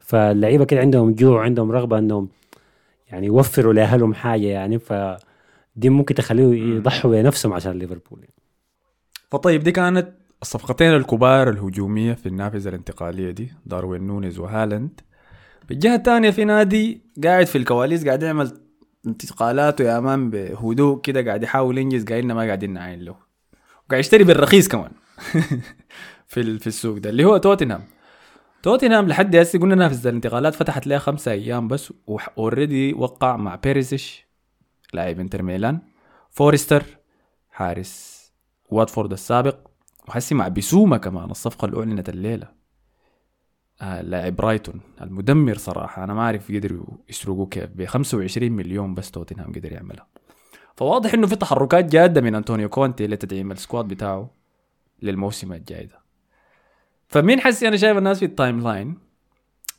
[0.00, 2.28] فاللعيبة كده عندهم جوع عندهم رغبة إنهم
[3.10, 8.20] يعني يوفروا لأهلهم حاجة يعني فدي ممكن تخليه يضحوا بنفسهم عشان ليفربول.
[8.20, 8.34] يعني.
[9.30, 10.08] فطيب دي كانت
[10.42, 15.00] الصفقتين الكبار الهجومية في النافذة الانتقالية دي داروين نونيز وهالاند.
[15.68, 18.60] بالجهة الثانية في نادي قاعد في الكواليس قاعد يعمل
[19.06, 23.16] انتقالاته يا مان بهدوء كده قاعد يحاول ينجز قايلنا ما قاعدين نعاين له.
[23.86, 24.90] وقاعد يشتري بالرخيص كمان
[26.28, 27.82] في في السوق ده اللي هو توتنهام.
[28.62, 31.92] توتنهام لحد هسه قلنا نافذة الانتقالات فتحت لها خمسة أيام بس
[32.38, 34.26] already وقع مع بيريسيش
[34.92, 35.78] لاعب إنتر ميلان
[36.30, 36.84] فورستر
[37.50, 38.18] حارس
[38.70, 39.56] واتفورد السابق
[40.08, 42.48] وحسي مع بيسوما كمان الصفقة اللي أعلنت الليلة.
[43.80, 49.10] آه لاعب برايتون المدمر صراحة أنا ما أعرف قدروا يسرقوا كيف ب 25 مليون بس
[49.10, 50.06] توتنهام قدر يعملها.
[50.76, 54.30] فواضح إنه في تحركات جادة من أنطونيو كونتي لتدعيم ال squad بتاعه
[55.02, 56.07] للموسم الجاي ده.
[57.08, 58.98] فمين حسي أنا شايف الناس في ال timeline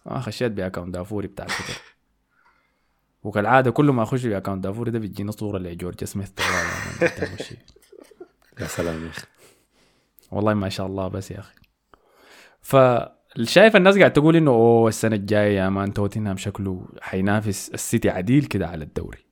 [0.08, 1.82] آه خشيت ب account دافوري بتاع تويتر.
[3.24, 7.12] وكالعادة كل ما أخش ب account دافوري ده بتجينا صورة لجورج سميث يعني.
[8.60, 9.28] يا سلام يا أخي.
[10.32, 11.56] والله ما شاء الله بس يا أخي.
[13.44, 18.46] شايف الناس قاعد تقول إنه أوه السنة الجاية يا مان توتنهام شكله حينافس السيتي عديل
[18.46, 19.26] كده على الدوري.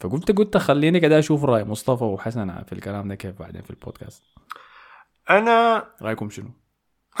[0.00, 4.22] فقلت قلت خليني كده أشوف رأي مصطفى وحسن في الكلام ده كيف بعدين في البودكاست.
[5.30, 6.50] أنا رأيكم شنو؟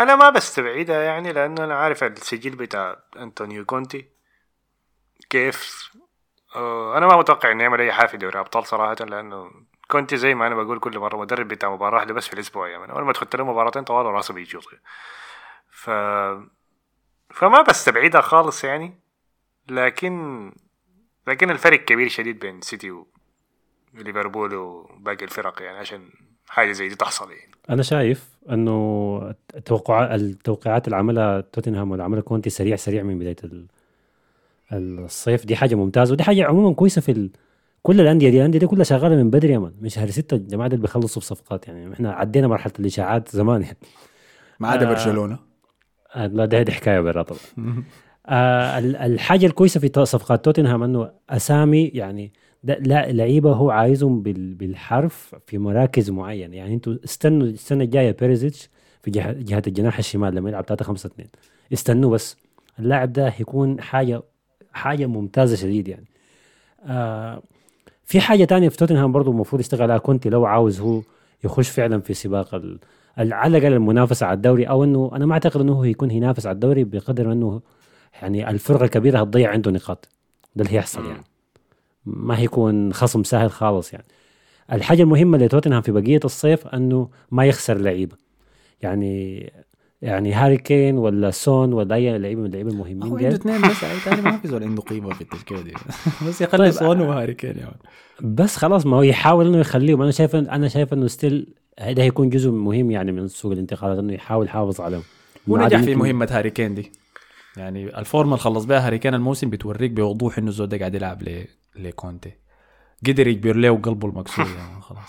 [0.00, 4.08] أنا ما بستبعدها يعني لأنه أنا عارف السجل بتاع أنطونيو كونتي
[5.30, 5.90] كيف.
[6.56, 9.50] آه، أنا ما متوقع إنه يعمل أي حاجة في دوري ابطال صراحة لأنه
[9.90, 12.92] كونتي زي ما أنا بقول كل مرة مدرب بتاع مباراة واحدة بس في الأسبوع يعني.
[12.92, 14.58] أول ما تحط له مباراتين طوال راسه بيجي
[15.70, 15.90] ف
[17.30, 19.00] فما بستبعدها خالص يعني.
[19.68, 20.52] لكن
[21.26, 23.04] لكن الفرق كبير شديد بين سيتي
[23.94, 26.10] وليفربول وباقي الفرق يعني عشان
[26.48, 27.50] حاجة زي دي تحصل يعني.
[27.70, 33.36] أنا شايف إنه التوقع التوقعات اللي عملها توتنهام واللي عملها كونتي سريع سريع من بداية
[34.72, 35.44] الصيف.
[35.46, 37.30] دي حاجة ممتازة ودي حاجة عموما كويسة في ال...
[37.82, 40.68] كل الأندية دي الأندية دي كلها شغالة من بدري يا من من شهر ستة الجماعة
[40.68, 43.78] دي بيخلصوا بصفقات يعني؟ إحنا عدينا مرحلة الإشاعات زمان يعني.
[44.60, 45.38] ما عدا آه برشلونة.
[46.14, 47.40] آه لا ده, دي حكاية برا طبعا.
[48.26, 52.32] آه الحاجة الكويسة في صفقات توتنهام إنه أسامي يعني
[52.66, 58.68] لا لعيبة هو عايزهم بالحرف في مراكز معينه يعني أنتوا استنوا السنة الجاية بيريزيتش
[59.02, 61.28] في جهه, جهة الجناح الشمال لما يلعب 3 5 2
[61.72, 62.36] استنوا بس.
[62.78, 64.22] اللاعب ده هيكون حاجة
[64.72, 66.06] حاجة ممتازة شديد يعني.
[66.86, 67.42] آه
[68.04, 69.98] في حاجة تانية في توتنهام برضه المفروض يشتغل عليها.
[69.98, 71.02] كونتي لو عاوز هو
[71.44, 72.78] يخش فعلا في سباق على
[73.18, 76.84] الأقل المنافسة على الدوري أو إنه أنا ما أعتقد إنه هو يكون ينافس على الدوري
[76.84, 77.60] بقدر إنه
[78.22, 80.08] يعني الفرقة الكبيرة هتضيع عنده نقاط.
[80.56, 81.24] ده اللي هيحصل يعني.
[82.06, 84.06] ما هيكون خصم سهل خالص يعني.
[84.72, 88.16] الحاجة المهمة لتوتنهام في بقية الصيف أنه ما يخسر لعيبة.
[88.82, 89.52] يعني
[90.02, 93.76] يعني هاري كين ولا سون ولا أي لعيبة من اللعيبة المهمين هو عنده اثنين بس
[94.04, 95.72] ثاني ما في زول عنده قيمة في التشكيلة دي.
[96.28, 97.76] بس يخلي طيب سون وهاري كين يعني.
[98.20, 100.02] بس خلاص ما هو يحاول إنه يخليهم.
[100.02, 104.12] أنا شايف أنا شايف إنه still هذا هيكون جزء مهم يعني من سوق الانتقالات إنه
[104.12, 105.02] يحاول يحافظ عليهم.
[105.48, 106.92] ونجح في مهمة هاري كين دي.
[107.56, 110.78] يعني ال form ة اللي خلص بها هاري كين الموسم بتوريك بوضوح إنه الزول ده
[110.78, 111.22] قاعد يلعب
[111.78, 112.32] لكونتي
[113.06, 115.08] قدر يجبر له قلبه المكسور يعني خلاص.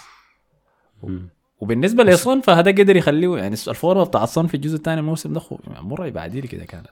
[1.60, 5.08] وبالنسبة لسون فهذا قدر يخليه يعني ال form ة بتاع سون في الجزء الثاني من
[5.08, 5.42] الموسم ده
[5.82, 6.88] مرعب عديل كده كانت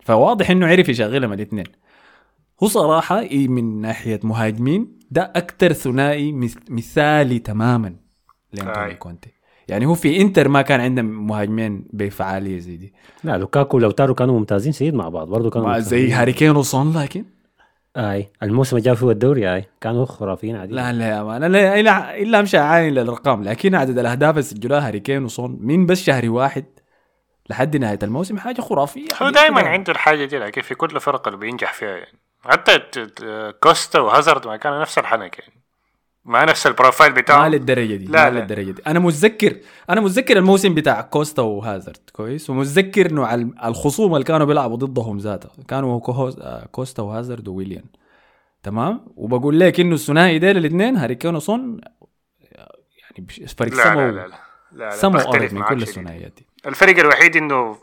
[0.00, 1.64] فواضح إنه عرف يشغلهم الاثنين.
[2.62, 6.32] هو صراحة من ناحية مهاجمين ده أكثر ثنائي
[6.70, 7.96] مثالي تماما
[8.52, 9.30] لأنطونيو كونتي.
[9.68, 12.94] يعني هو في إنتر ما كان عندهم مهاجمين بفعالية زي دي.
[13.24, 17.24] لا لوكاكو لاوتارو كانوا ممتازين سيد مع بعض برضه كانوا زي هاري كين وسون لكن
[17.98, 18.28] آي.
[18.42, 19.64] الموسم اللي جاب فيه الدوري آي.
[19.80, 21.42] كانوا خرافيين عادي لا لا يا مان.
[21.42, 23.42] أنا إلا إلا امشي عاين للأرقام.
[23.44, 26.64] لكن عدد الأهداف اللي سجلوها هاري كين وسون من بس شهر واحد
[27.50, 29.08] لحد نهاية الموسم حاجة خرافية.
[29.22, 32.18] هو دائما عنده الحاجة دي لكن في كل فرقه اللي بينجح فيها يعني.
[32.44, 32.80] حتى
[33.60, 35.57] كوستا وهازارد ما كانوا نفس الحنك يعني.
[36.28, 37.42] ما نفس ال profile بتاعه.
[37.42, 38.82] ما للدرجة دي لا ما للدرجة دي.
[38.86, 39.56] أنا متذكر
[39.90, 45.48] أنا متذكر الموسم بتاع كوستا وهازارد كويس؟ ومتذكر إنه الخصوم اللي كانوا بيلعبوا ضدهم ذاته
[45.68, 46.00] كانوا
[46.72, 47.84] كوستا وهازارد وويليان.
[48.62, 51.80] تمام؟ وبقول لك إنه الثنائي ده الاثنين هاري كين وسون
[52.98, 53.26] يعني
[53.58, 54.38] فرق سما لا لا لا,
[54.72, 56.46] لا, سما وارض من كل الثنائيات دي.
[56.66, 57.76] الفرق الوحيد انه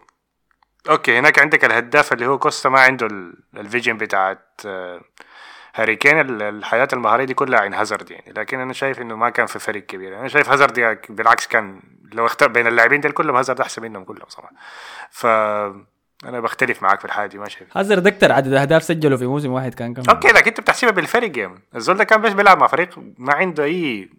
[0.90, 3.08] okay هناك عندك الهداف اللي هو كوستا ما عنده
[3.58, 5.02] ال vision بتاعت آه،
[5.76, 8.34] هاري كين الحياة المهارية دي كلها عين هازارد يعني.
[8.38, 10.20] لكن أنا شايف إنه ما كان في فرق كبير.
[10.20, 11.82] أنا شايف هازارد بالعكس كان
[12.14, 14.54] لو اختار بين اللاعبين دول كلهم هازارد أحسن منهم كلهم صراحة.
[15.12, 15.26] ف
[16.26, 17.78] أنا بختلف معاك في الحاجة دي ما شايف.
[17.78, 21.38] هازارد أكثر عدد أهداف سجله في موسم واحد كان كم؟ okay لكن أنت بتحسبها بالفرق
[21.38, 21.60] يعني.
[21.76, 24.10] الزول ده كان بس بيلعب مع فريق ما عنده أي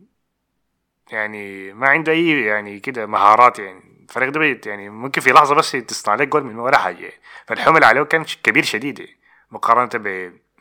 [1.11, 3.81] يعني ما عنده أي يعني كده مهارات يعني.
[4.09, 7.01] الفريق ده بيت يعني ممكن في لحظة بس تصنع لك جول من ولا حاجة.
[7.01, 7.21] يعني.
[7.47, 9.17] فالحمل عليه كان كبير شديد يعني.
[9.51, 9.91] مقارنة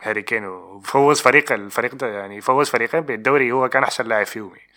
[0.02, 4.48] بهاري كين وفوز فريق الفريق ده يعني فوز فريقين بالدوري هو كان أحسن لاعب فيهم.
[4.48, 4.70] يعني.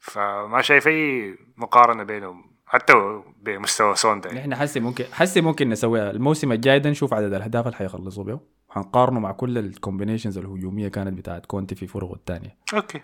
[0.00, 6.10] فما شايف أي مقارنة بينهم حتى بمستوى سون ده نحن حسي ممكن حسي ممكن نسويها.
[6.10, 11.18] الموسم الجاي ده نشوف عدد الأهداف اللي حيخلصوا به حنقارنه مع كل الكومبينيشنز الهجومية كانت
[11.18, 13.00] بتاعت كونتي في فرقه الثانية أوكي.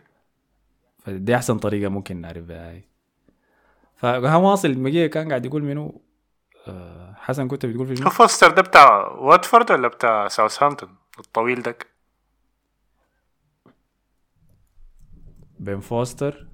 [0.98, 2.88] فدي أحسن طريقة ممكن نعرف بها هاي.
[3.96, 6.02] فواصل المجيه كان قاعد يقول منو؟
[6.68, 11.86] آه حسن كنت بتقول في؟ فوستر ده بتاع واتفورد ولا بتاع ساوثهامبتون؟ الطويل دك
[15.60, 16.46] بين فوستر.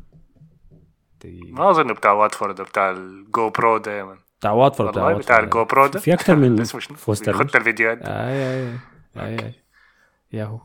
[1.24, 5.86] ما أظن بتاع واتفورد بتاع الجو برو دايما بتاع واتفورد بتاع واتفورد بتاع ال GoPro
[5.86, 6.64] ده؟ في أكثر من
[6.96, 7.32] فوستر.
[7.32, 7.98] خدت الفيديوهات.
[8.02, 8.78] اي اي
[9.16, 9.52] اي اي
[10.32, 10.60] ياهو.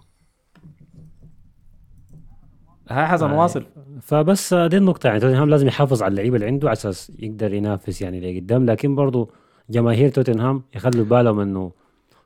[2.89, 3.65] هاي حسن واصل.
[4.01, 8.01] فبس دي النقطة يعني توتنهام لازم يحافظ على اللعيبة اللي عنده على أساس يقدر ينافس
[8.01, 9.29] يعني لقدام لكن برضه
[9.69, 11.71] جماهير توتنهام يخلوا بالهم إنه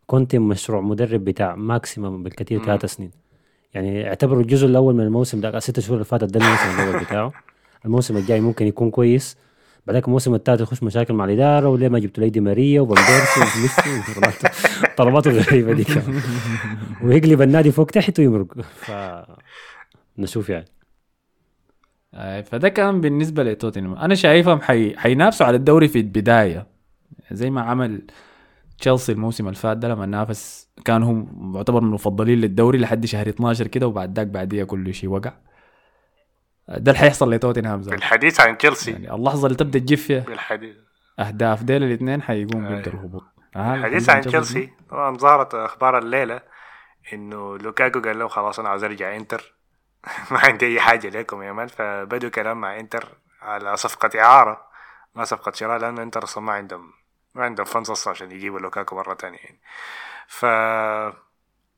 [0.06, 3.12] كونتي مشروع مدرب بتاع maximum بالكثير ثلاث سنين.
[3.74, 7.34] يعني اعتبروا الجزء الأول من الموسم ده ست شهور اللي فاتت ده الموسم الأول بتاعه.
[7.86, 9.38] الموسم الجاي ممكن يكون كويس.
[9.88, 14.14] بعدك الموسم الثالث يخش مشاكل مع الإدارة وليه ما جبتوا لي دي ماريا وبندرسي وميسي
[14.98, 16.22] طلباته غريبة دي كمان.
[17.04, 18.62] ويقلب النادي فوق تحت ويمرق.
[18.62, 18.92] ف
[20.18, 20.66] نشوف يعني.
[22.14, 23.96] آه، فده كان بالنسبة لتوتنهام.
[23.96, 24.98] أنا شايفهم حي...
[24.98, 26.68] حينافسوا على الدوري في البداية.
[27.32, 28.02] زي ما عمل
[28.80, 33.30] تشيلسي الموسم اللي فات ده لما نافس كان هم معتبر من المفضلين للدوري لحد شهر
[33.30, 35.34] 12 كده وبعد ذاك بعديها كل شيء وقع.
[36.68, 38.92] ده اللي حيحصل لتوتنهام زي بالحديث عن تشيلسي.
[38.92, 40.20] يعني اللحظه اللي تبدأ تجيب فيها.
[40.20, 40.76] بالحديث
[41.20, 42.88] أهداف ديل الاثنين حيقوم ضد أيوة.
[42.88, 43.24] الهبوط.
[43.56, 44.70] الحديث عن تشيلسي.
[44.90, 46.42] طبعا ظهرت أخبار الليلة
[47.14, 49.54] إنه لوكاكو قال له خلاص أنا عاوز أرجع إنتر.
[50.32, 51.68] ما عندي أي حاجة لكم يا مان.
[51.68, 54.62] فبدوا كلام مع إنتر على صفقة إعارة
[55.16, 56.92] ما صفقة شراء لأنه إنتر أصلا ما عندهم
[57.36, 59.60] ما عندهم فنز أصلا عشان يجيبوا لوكاكو مرة تانية يعني.
[60.28, 60.46] ف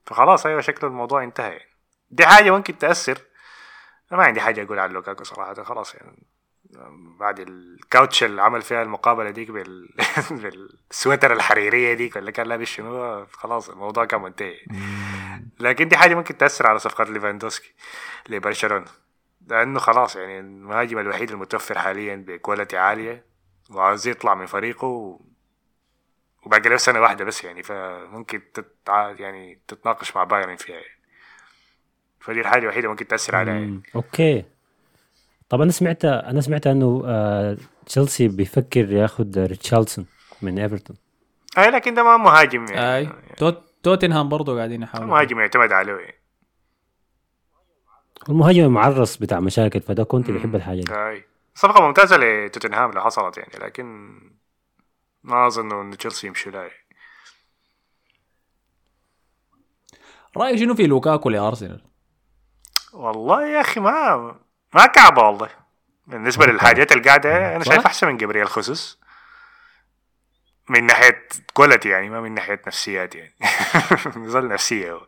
[0.05, 1.69] فخلاص أيوه شكله الموضوع انتهى يعني.
[2.11, 3.21] دي حاجة ممكن تأثر.
[4.11, 6.23] ما عندي حاجة أقول على لوكاكو صراحة خلاص يعني.
[7.19, 9.89] بعد ال couch اللي عمل فيها المقابلة ديك بال...
[10.41, 14.65] بالسويتر الحريرية ديك ولا كان لابس شنو خلاص الموضوع كان منتهي
[15.59, 17.73] لكن دي حاجة ممكن تأثر على صفقات ليفاندوسكي
[18.29, 18.85] لبرشلونة.
[19.47, 23.25] لأنه خلاص يعني المهاجم الوحيد المتوفر حاليا ب quality عالية
[23.69, 25.19] وعاوز يطلع من فريقه
[26.45, 26.47] و...
[26.47, 29.09] وباقي له سنة واحدة بس يعني فممكن تتع...
[29.09, 30.95] يعني تتناقش مع بايرن فيها يعني.
[32.19, 33.83] فدي الحاجة الوحيدة ممكن تأثر عليها يعني.
[33.95, 34.45] okay.
[35.49, 40.05] طب أنا سمعت أنا سمعت إنه آه تشيلسي بيفكر ياخد ريتشاردسون
[40.41, 40.95] من ايفرتون
[41.57, 42.97] اي لكن ده ما مهاجم يعني.
[42.97, 43.09] أي.
[43.37, 43.63] توت...
[43.83, 45.09] توتنهام برضه قاعدين يحاولوا.
[45.09, 45.93] مهاجم يعتمد عليه.
[45.93, 46.15] يعني.
[48.29, 50.93] المهاجم المعرس بتاع مشاكل فده كنت بيحب الحاجة دي.
[50.93, 51.23] أي.
[51.55, 54.15] صفقة ممتازة لتوتنهام لو حصلت يعني لكن
[55.25, 56.71] ما أظن انه تشيلسي يمشي يعني.
[60.37, 61.81] رأيك شنو في لوكاكو لأرسنال؟
[62.93, 64.35] والله يا أخي ما
[64.73, 65.49] ما كعبة والله
[66.07, 68.99] بالنسبة للحاجات اللي قاعدة أنا؟ شايف أحسن من جبريل خيسوس
[70.69, 73.33] من ناحية quality يعني ما من ناحية نفسيات يعني
[74.25, 75.01] نزل نفسية هو.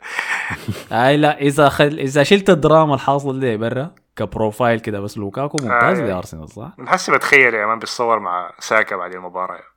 [0.92, 2.00] أي لا إذا خل...
[2.00, 6.06] إذا شلت الدراما الحاصل دي برا ك profile كده بس لوكاكو ممتاز آه.
[6.06, 9.77] لأرسنال صح؟ بنحس بتخيل يا man بيتصور مع ساكا بعد المباراة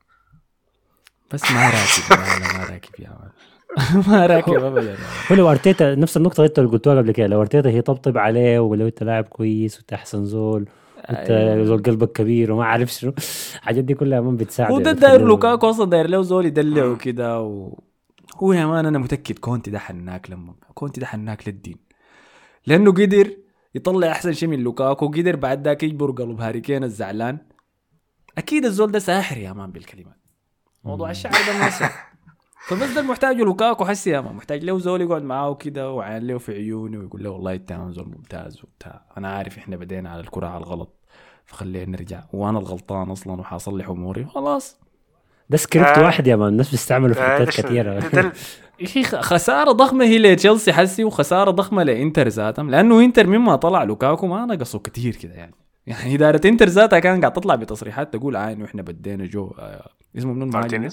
[1.32, 3.30] بس ما راكب لا ما راكب يا man
[4.08, 4.96] ما راكب ابدا
[5.30, 8.86] هو لو أرتيتا نفس النقطة أنت اللي قلتوها قبل كده لو أرتيتا هيطبطب عليه ولو
[8.86, 10.68] أنت لاعب كويس وأنت أحسن زول
[11.10, 11.64] انت أيوة.
[11.64, 13.12] زول قلبك كبير وما عارف شنو
[13.54, 17.40] الحاجات دي كلها ما بتساعد هو ده داير لوكاكو أصلا داير له زول يدلعه كده
[17.40, 17.78] و...
[18.36, 21.76] هو يا man أنا متأكد كونتي ده حناك لما كونتي ده حناك للدين.
[22.66, 23.36] لأنه قدر
[23.74, 27.38] يطلع أحسن شيء من لوكاكو قدر بعد ذاك يجبر قلب هاري كين الزعلان.
[28.38, 30.16] أكيد الزول ده ساحر يا man بالكلمات.
[30.84, 31.70] موضوع الشعر ده ما.
[32.68, 36.38] فبس ده المحتاج لوكاكو حسي يا man محتاج له زول يقعد معاه كده وعين له
[36.38, 40.46] في عيوني ويقول له والله انت زول ممتاز وبتاع أنا عارف إحنا بدينا على الكرة
[40.46, 40.94] على الغلط
[41.46, 44.80] فخلينا نرجع وأنا الغلطان أصلا وحاصلح اموري خلاص
[45.50, 46.04] ده سكريبت آه.
[46.04, 48.02] واحد يا man الناس بيستعملوا في آه، حتات؟ كثيره
[48.82, 54.26] أخي خسارة ضخمة هي لتشيلسي حسي وخسارة ضخمة لإنتر ذاتهم لأنه إنتر مما طلع لوكاكو
[54.26, 55.54] ما نقصوا كتير كده يعني
[55.86, 59.90] يعني اداره إنتر ذاتها كان قاعد تطلع بتصريحات تقول آه إنه إحنا بدينا جو آه
[60.18, 60.88] اسمه منو؟ المهاجم.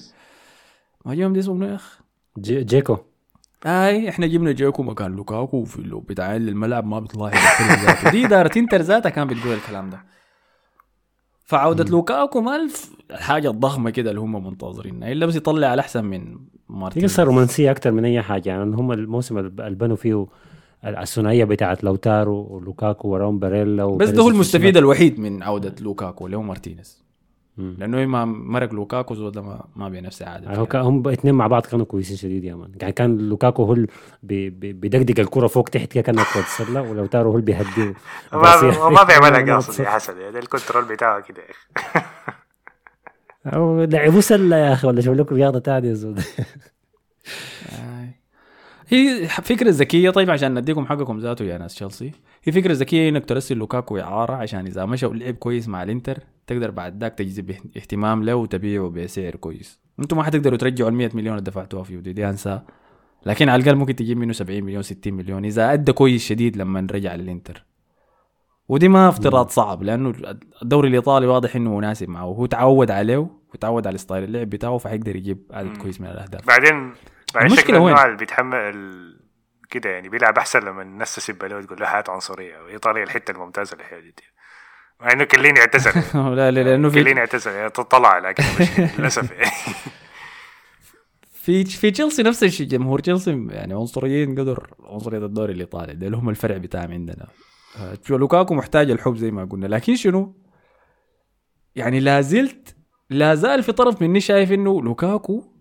[1.05, 1.99] مهاجم ده اسمه منو يا اخ؟
[2.39, 2.97] جي جيكو.
[3.65, 7.31] آي إحنا جبنا جيكو مكان لوكاكو في لو بتعين للملعب ما بيطلع
[8.11, 10.03] دي اداره إنتر ذاتها كان بتقول الكلام ده.
[11.45, 15.11] فعودة لوكاكو ما الف- الحاجة الضخمة كده اللي هم منتظرينها.
[15.11, 18.75] إلا بس يطلع على أحسن من دي مارتينيز قصه رومانسية أكثر من أي حاجة يعني
[18.75, 20.27] هم الموسم اللي بنوا فيه
[20.87, 26.25] الثنائية بتاعت لوتارو ولوكاكو وراهم باريلا بس ده هو في المستفيد الوحيد من عودة لوكاكو
[26.25, 27.07] اللي هو مارتينيز.
[27.57, 27.75] مم.
[27.79, 31.85] لأنه ما مرق لوكاكو زود ما, ما بنفس عادة يعني هم اثنين مع بعض كانوا
[31.85, 32.71] كويسين شديد يا man.
[32.81, 33.77] يعني كان لوكاكو هو
[34.23, 37.93] بيدقدق الكرة فوق تحت كده كانها كره السله ولوتارو هو اللي بيهديه.
[38.33, 40.19] ما ما بيعملها قاصد يا حسن.
[40.19, 42.05] يعني ده ال control بتاعه كده يا أخي.
[43.45, 46.19] أو لعبوا سلة يا أخي ولا شو لكم رياضة ثانية يا زود.
[47.71, 48.16] آي.
[48.87, 50.09] هي فكرة ذكية.
[50.09, 52.11] طيب عشان نديكم حقكم ذاته يا ناس تشيلسي.
[52.43, 56.71] هي فكرة ذكية إنك ترسل لوكاكو إعارة عشان إذا مشى ولعب كويس مع الإنتر تقدر
[56.71, 59.79] بعد ذاك تجذب اه- اهتمام له وتبيعه بسعر كويس.
[59.99, 62.61] أنتم ما حتقدروا ترجعوا ال 100 مليون اللي دفعتوها فيه دي, دي أنسى.
[63.25, 66.87] لكن على الأقل ممكن تجيب منه 70 مليون 60 مليون إذا أدى كويس شديد لما
[66.91, 67.65] رجع للإنتر.
[68.69, 70.13] ودي ما افتراض صعب لأنه
[70.63, 72.25] الدوري الإيطالي واضح إنه مناسب معه.
[72.25, 75.77] وهو تعود عليه وتعود على style اللعب بتاعه فحيقدر يجيب عدد.
[75.77, 76.47] كويس من الأهداف.
[76.47, 76.93] بعدين
[77.33, 79.17] بعدين المشكلة شكله وين؟ اللي بيتحمل
[79.69, 82.57] كده يعني بيلعب أحسن لما الناس تسب له وتقول له حياه عنصرية.
[82.61, 84.23] وإيطاليا الحتة الممتازة اللي هي دي.
[85.01, 85.91] مع إنه كليني اعتزل
[86.35, 88.43] لا لا لأنه في كليني اعتزل يعني طلع لكن
[88.99, 89.33] للأسف.
[91.31, 92.67] في في تشيلسي نفس الشيء.
[92.67, 95.93] جمهور تشيلسي يعني عنصريين قدر عنصرية الدوري الإيطالي.
[95.93, 97.27] ده اللي هم الفرع بتاعهم عندنا.
[97.79, 99.67] آه، لوكاكو محتاج الحب زي ما قلنا.
[99.67, 100.35] لكن شنو؟
[101.75, 102.75] يعني لا زلت
[103.09, 105.56] لا زال في طرف مني شايف إنه لوكاكو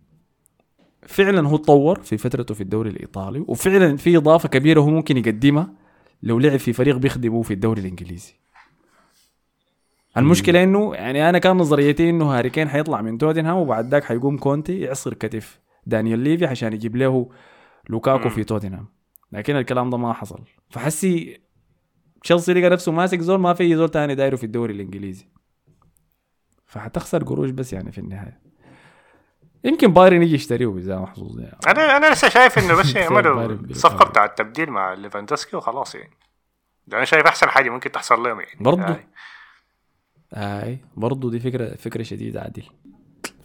[1.07, 5.73] فعلا هو تطور في فترته في الدوري الإيطالي وفعلا في إضافة كبيرة هو ممكن يقدمها
[6.23, 8.35] لو لعب في فريق بيخدمه في الدوري الإنجليزي.
[10.17, 14.39] المشكلة إنه يعني أنا كان نظريتي إنه هاري كين حيطلع من توتنهام وبعد ذاك حيقوم
[14.39, 17.31] كونتي يعصر كتف دانيال ليفي عشان يجيب له
[17.89, 18.29] لوكاكو.
[18.29, 18.87] في توتنهام.
[19.33, 20.41] لكن الكلام ده ما حصل.
[20.71, 21.41] فحسي
[22.23, 25.27] تشيلسي لقى نفسه ماسك زول ما في زول تاني دايره في الدوري الإنجليزي.
[26.67, 28.46] فحتخسر قروش بس يعني في النهاية.
[29.67, 33.45] يمكن بايرن يجي يشتريه اذا محظوظ يعني أنا أنا لسه شايف إنه بس يعملوا.
[33.45, 36.11] الصفقه بتاع التبديل مع ليفاندوسكي وخلاص يعني
[36.87, 38.83] ده أنا شايف أحسن حاجة ممكن تحصل لهم يعني برضو.
[38.83, 38.99] آه.
[40.35, 42.63] آي برضه دي فكره فكرة شديدة عادل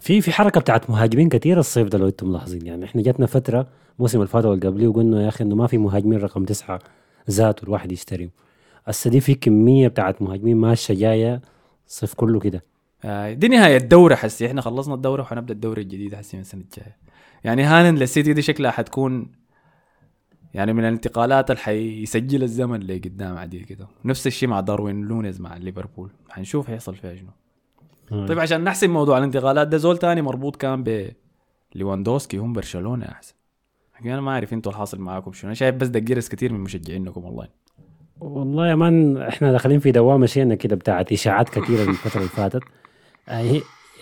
[0.00, 3.66] في في حركة بتاعت مهاجمين كثير الصيف ده لو أنتم ملاحظين يعني إحنا جاتنا فترة
[3.96, 6.78] الموسم اللي فات واللي قبليه وقلنا يا أخي إنه ما في مهاجمين رقم تسعة
[7.30, 8.30] ذاته الواحد يشتريهم
[8.86, 11.40] هسه دي في كمية بتاعت مهاجمين ماشية جاية
[11.86, 12.64] الصيف كله كده
[13.04, 14.46] آه، دي نهاية الدورة حسي.
[14.46, 16.96] إحنا خلصنا الدورة وحنبدأ الدورة الجديدة حسي من السنة الجاية.
[17.44, 19.32] يعني هانن للسيتي دي شكلها حتكون
[20.54, 23.88] يعني من الانتقالات اللي حيسجل الزمن اللي قدام عديل كده.
[24.04, 26.10] نفس الشيء مع داروين لونيز مع ليفربول.
[26.30, 27.30] حنشوف هيحصل فيها شنو.
[28.26, 31.08] طيب عشان نحسب موضوع الانتقالات ده زول تاني مربوط كان ب
[31.74, 33.34] ليواندوسكي هم برشلونة أحسن.
[34.00, 35.48] لكن أنا ما أعرف أنتوا الحاصل معاكم شنو.
[35.48, 37.48] أنا شايف بس دقيرس كثير من مشجعينكم والله.
[38.20, 42.62] والله يا man إحنا داخلين في دوامة شينا كده بتاعت إشاعات كثيره الفترة اللي فاتت.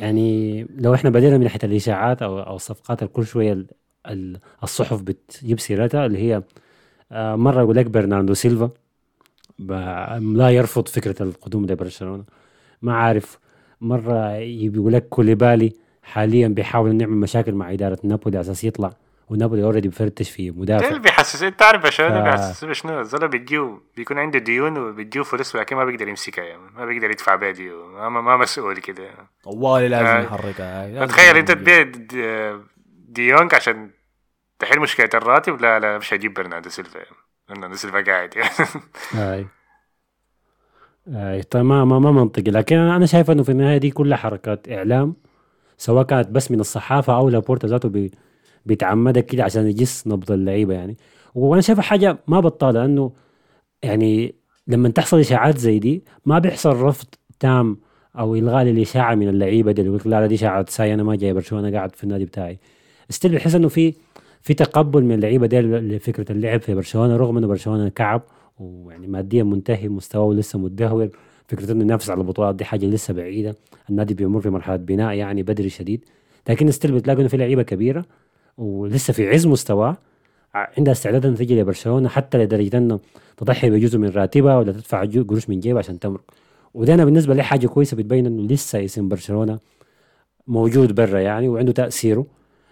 [0.01, 3.67] يعني لو إحنا بدينا من ناحية الإشاعات أو أو الصفقات اللي كل شوية ال-
[4.07, 6.43] ال- الصحف بتجيب سيرتها اللي هي
[7.13, 8.71] آه، مرة يقول لك برناردو سيلفا
[10.19, 12.25] لا يرفض فكرة القدوم لبرشلونة.
[12.83, 13.39] ما عارف
[13.81, 18.93] مرة يقول لك كوليبالي حاليا بيحاول نعمل مشاكل مع إدارة نابولي على أساس يطلع
[19.31, 23.29] ونابولي already بيفتش في ده مدافع اللي بيحسس انت عارف برشلونة ف- بيحسس بشنو الزول
[23.29, 27.51] بيجيو بيكون عنده ديون وبيجيو فلوس ولكن ما بيقدر يمسكها يعني ما بيقدر يدفع بيها
[27.51, 29.11] ديون ما, ما مسؤول كده
[29.45, 30.21] طوالي لازم آه.
[30.23, 31.51] يحركها تخيل انت.
[31.51, 32.59] تبيع دي-
[33.09, 33.91] ديونج عشان
[34.59, 37.17] تحل مشكلة الراتب لا لا مش هجيب برناردو سيلفا يعني.
[37.49, 38.51] برناردو سيلفا قاعد يعني
[39.15, 39.47] أي
[41.09, 44.17] أي طيب ما ما ما منطقي لكن أنا أنا شايف إنه في النهاية دي كلها
[44.19, 45.17] حركات إعلام
[45.79, 48.11] سواء كانت بس من الصحافة أو لابورتا ذاته
[48.67, 50.97] بي بيتعمدها كده عشان يجس نبض اللعيبة يعني.
[51.35, 53.13] وأنا شايفها حاجة ما بطالة انه
[53.83, 54.35] يعني
[54.67, 57.07] لما تحصل إشاعات زي دي ما بيحصل رفض
[57.41, 57.77] تام
[58.19, 61.71] أو إلغاء للإشاعة من اللعيبة دي يقول لا دي إشاعة ساي أنا ما جاي برشلونة
[61.71, 62.59] قاعد في النادي بتاعي.
[63.11, 63.95] still بحس إنه في
[64.43, 68.23] في تقبل من اللعيبة دي لفكرة اللعب في برشلونة رغم إنه برشلونة كعب
[68.59, 71.09] ويعني ماديا منتهي مستواه لسه متدهور.
[71.49, 73.57] فكرة إنه ينافس على البطولات دي حاجة لسه بعيدة.
[73.91, 76.05] النادي بيمر في مرحلة بناء يعني بدري شديد.
[76.49, 78.05] لكن still بتلاقي إنه في لعيبة كبيرة
[78.61, 79.97] ولسه في عز مستواه
[80.55, 83.01] عندها استعداد انها تجي لبرشلونة حتى لدرجة إنه
[83.37, 86.21] تضحي بجزء من راتبها ولا تدفع قروش من جيبها عشان تمرق.
[86.75, 89.59] وده أنا بالنسبة لي حاجة كويسة بتبين إنه لسه اسم برشلونة
[90.47, 92.27] موجود برا يعني وعنده تأثيره.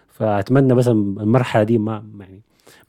[0.07, 2.41] فأتمنى بس المرحلة دي ما يعني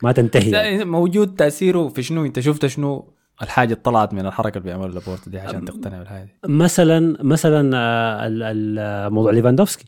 [0.03, 0.85] ما تنتهي يعني.
[0.85, 3.05] موجود تأثيره في شنو؟ أنت شفت شنو
[3.43, 8.27] الحاجة اللي طلعت من الحركة اللي بيعملها لابورتا دي عشان تقتنع بالحاجة مثلا مثلا آه،
[8.27, 9.85] ال- موضوع ليفاندوفسكي.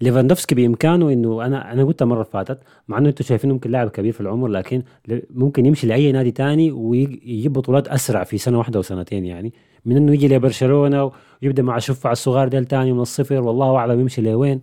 [0.00, 3.88] ليفاندوفسكي بإمكانه إنه أنا أنا قلتها المره اللي فاتت مع إنه أنتم شايفينه ممكن لاعب
[3.88, 4.82] كبير في العمر لكن
[5.30, 9.52] ممكن يمشي لأي نادي تاني ويجيب بطولات أسرع في سنة واحدة وسنتين يعني.
[9.84, 14.22] من إنه يجي لبرشلونة ويبدأ مع الشفع الصغار ديل تاني من الصفر والله أعلم يمشي
[14.22, 14.60] لوين.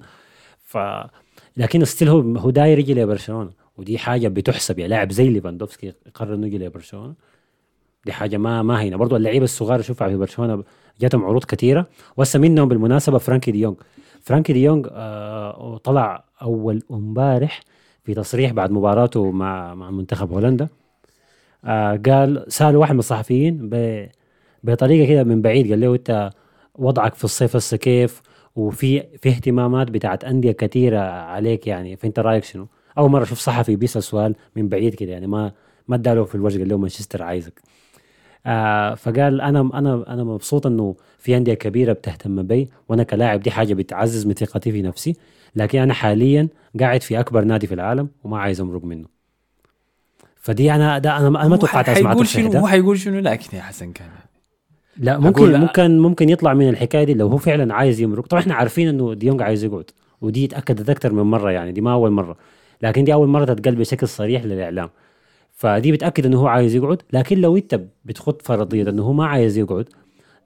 [0.59, 0.77] ف
[1.57, 6.33] لكن still هو هو داير يجي لبرشلونة ودي حاجة بتحسب يا لاعب زي ليفاندوفسكي قرر
[6.33, 7.13] إنه يجي لبرشلونة.
[8.05, 8.97] دي حاجة ما ما هينة.
[8.97, 10.63] برضو اللعيبة الصغار شوفها في برشلونة
[11.01, 11.87] جاتهم عروض كثيره
[12.17, 13.75] وهسه منهم بالمناسبة فرانكي دي يونغ
[14.21, 17.61] فرانكي دي يونغ آه طلع أول امبارح
[18.03, 20.67] في تصريح بعد مباراته مع مع منتخب هولندا.
[21.65, 23.69] آه قال سالوا واحد من الصحفيين
[24.63, 26.29] بطريقة كده من بعيد قال له أنت
[26.75, 28.21] وضعك في الصيف هسه كيف؟
[28.55, 33.75] وفي في اهتمامات بتاعت أندية كثيرة عليك يعني فأنت رأيك شنو؟ أول مرة أشوف صحفي
[33.75, 35.51] بيسأل سؤال من بعيد كده يعني ما
[35.87, 37.61] ما اداله في الوجه قال له مانشستر عايزك.
[38.45, 43.51] آه فقال أنا أنا أنا مبسوط إنه في أندية كبيرة بتهتم بي وأنا كلاعب دي
[43.51, 45.15] حاجة بتعزز من ثقتي في نفسي
[45.55, 46.47] لكن أنا حاليا
[46.79, 49.05] قاعد في أكبر نادي في العالم وما عايز أمرق منه.
[50.35, 53.61] فدي أنا ده أنا ما هو توقعت اسمع التصريح شنو هو حيقول شنو؟ لكن يا
[53.61, 54.07] حسن كان.
[54.97, 55.59] لا ممكن.
[55.59, 58.27] ممكن ممكن يطلع من الحكاية دي لو هو فعلا عايز يمرق.
[58.27, 61.93] طبعا إحنا عارفين إنه ديونج عايز يقعد ودي اتاكدت أكثر من مرة يعني دي ما
[61.93, 62.37] أول مرة.
[62.81, 64.89] لكن دي أول مرة تتقال بشكل صريح للإعلام.
[65.59, 69.57] فدي بتأكد إنه هو عايز يقعد لكن لو أنت بتخط فرضية إنه هو ما عايز
[69.57, 69.89] يقعد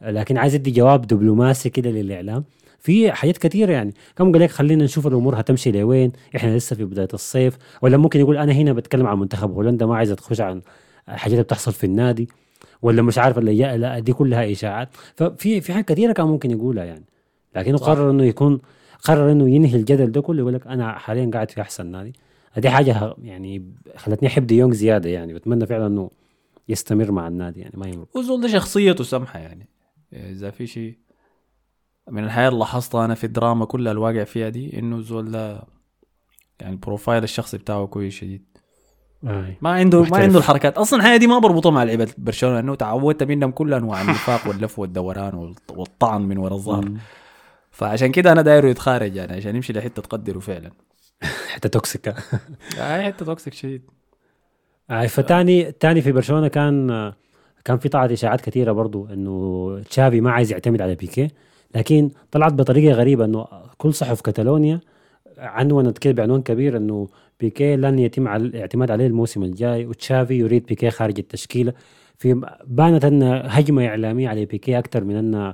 [0.01, 2.43] لكن عايز يدي جواب دبلوماسي كده للإعلام
[2.79, 3.93] في حاجات كثيره يعني.
[4.15, 7.57] كم قال لك خلينا نشوف الأمور هتمشي لوين؟ إحنا لسه في بداية الصيف.
[7.81, 10.61] ولا ممكن يقول أنا هنا بتكلم عن منتخب هولندا ما عايز أتخش عن
[11.09, 12.29] الحاجات اللي بتحصل في النادي.
[12.81, 14.89] ولا مش عارف اللي لا دي كلها إشاعات.
[15.15, 17.05] ففي في حاجات كثيره كان ممكن يقولها يعني.
[17.55, 18.61] لكنه قرر إنه يكون
[19.03, 22.13] قرر إنه ينهي الجدل ده كله يقول لك أنا حاليا قاعد في أحسن نادي.
[22.57, 26.09] دي حاجة يعني خلتني أحب دي يونغ زيادة يعني بتمنى فعلا إنه
[26.69, 29.69] يستمر مع النادي يعني ما يمرق وزول ده شخصيته سمحة يعني
[30.13, 30.97] إذا في شيء
[32.11, 35.61] من الحياة اللي لاحظتها أنا في الدراما كلها الواقع فيها دي إنه زول ده
[36.61, 38.45] يعني ال profile الشخصي بتاعه كويس شديد
[39.23, 39.53] آه.
[39.61, 40.17] ما عنده محترف.
[40.17, 43.73] ما عنده الحركات أصلا الحياة دي ما بربطها مع لعيبه برشلونة لأنه تعودت منهم كل
[43.73, 46.91] أنواع النفاق واللف والدوران والط- والطعن من وراء الظهر.
[47.71, 50.71] فعشان كده أنا دايرة يتخارج يعني عشان يمشي لحتة تقدره فعلا
[51.53, 52.15] حتة toxic
[52.77, 53.81] هاي حتة toxic شديد
[55.07, 57.13] فتاني تاني في برشلونة كان
[57.65, 61.27] كان في طلعت إشاعات كثيرة برضو إنه تشافي ما عايز يعتمد على بيكي.
[61.75, 63.47] لكن طلعت بطريقة غريبة إنه
[63.77, 64.79] كل صحف كتالونيا
[65.37, 67.07] عنونت كده بعنوان كبير إنه
[67.39, 71.73] بيكي لن يتم الاعتماد عليه الموسم الجاي وتشافي يريد بيكي خارج التشكيله
[72.17, 75.53] في بانت أن هجمة إعلامية على بيكي أكثر من أن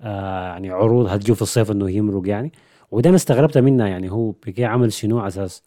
[0.00, 1.06] آه يعني عروض.
[1.06, 2.52] هتجو في الصيف إنه يمرق يعني.
[2.90, 5.62] وده أنا استغربت منها يعني هو بيكي عمل شنو على أساس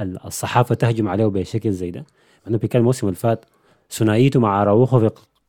[0.00, 2.04] ال- الصحافة تهجم عليه بشكل زي ده؟
[2.48, 3.44] انه بيكي الموسم اللي فات
[3.90, 4.98] ثنائيته مع أراوخو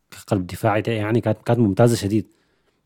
[0.10, 2.26] في قلب دفاعي يعني كانت كانت ممتازة شديد.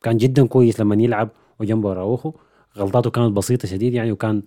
[0.03, 2.33] كان جدا كويس لما يلعب وجنبه أراوخو.
[2.77, 4.41] غلطاته كانت بسيطة شديد يعني وكان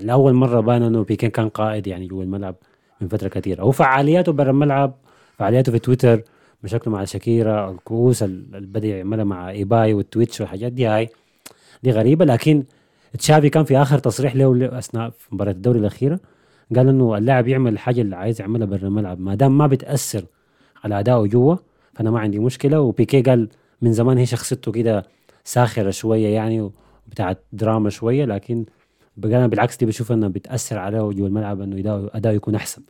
[0.00, 2.54] لأول مرة بان إنه بيكي كان قائد يعني جوا الملعب
[3.00, 3.62] من فترة كثيرة.
[3.62, 4.94] هو فعالياته برا الملعب
[5.38, 6.22] فعالياته في تويتر
[6.64, 11.08] مشاكله مع شاكيرا الكؤوس ال- اللي بدا يعملها مع إيباي والتويتش والحاجات دي هاي
[11.82, 12.24] دي غريبة.
[12.24, 12.64] لكن
[13.18, 16.20] تشافي كان في آخر تصريح له اثناء مباراة الدوري الأخيرة
[16.76, 20.24] قال إنه اللاعب يعمل الحاجة اللي عايز يعملها برا الملعب ما دام ما بتأثر
[20.84, 21.56] على أدائه جوا
[21.94, 22.80] فأنا ما عندي مشكلة.
[22.80, 23.48] وبيكي قال
[23.82, 25.06] من زمان هي شخصيته كده
[25.44, 26.70] ساخرة شوية يعني
[27.06, 28.64] وبتاعت دراما شوية لكن
[29.24, 32.82] أنا بالعكس دي بشوف إنها بتأثر عليه جوا الملعب إنه اداؤه يكون أحسن.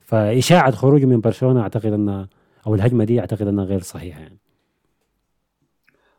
[0.00, 2.28] فإشاعة خروجه من برشلونة أعتقد إنها
[2.66, 4.38] أو الهجمة دي أعتقد إنها غير صحيحة يعني.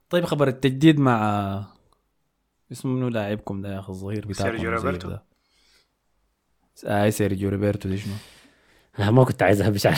[0.10, 1.64] طيب خبر التجديد مع
[2.74, 5.18] اسمه منو لاعبكم ده يا أخي الظهير بتاعكم سيرجيو روبرتو.
[6.86, 8.14] اي سيرجيو روبرتو دي شنو؟
[9.12, 9.98] ما كنت عايز اهبش عليه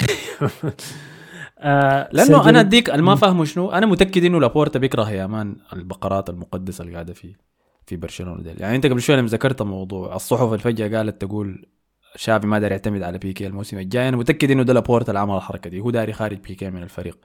[1.59, 3.71] آه لأنه سيرجيو أنا أديك ما فاهمه شنو.
[3.71, 7.35] أنا متأكد إنه لابورتا بيكره يا مان البقرات المقدسة اللي قاعدة في
[7.85, 8.61] في برشلونة ديل.
[8.61, 11.65] يعني أنت قبل شوية لما ذكرت الموضوع الصحف الفجأة قالت تقول
[12.15, 14.09] شافي ما داير يعتمد على بيكي الموسم الجاي.
[14.09, 15.79] أنا متأكد إنه ده لابورتا اللي عمل الحركة دي.
[15.79, 17.17] هو داير يخارج بيكي من الفريق.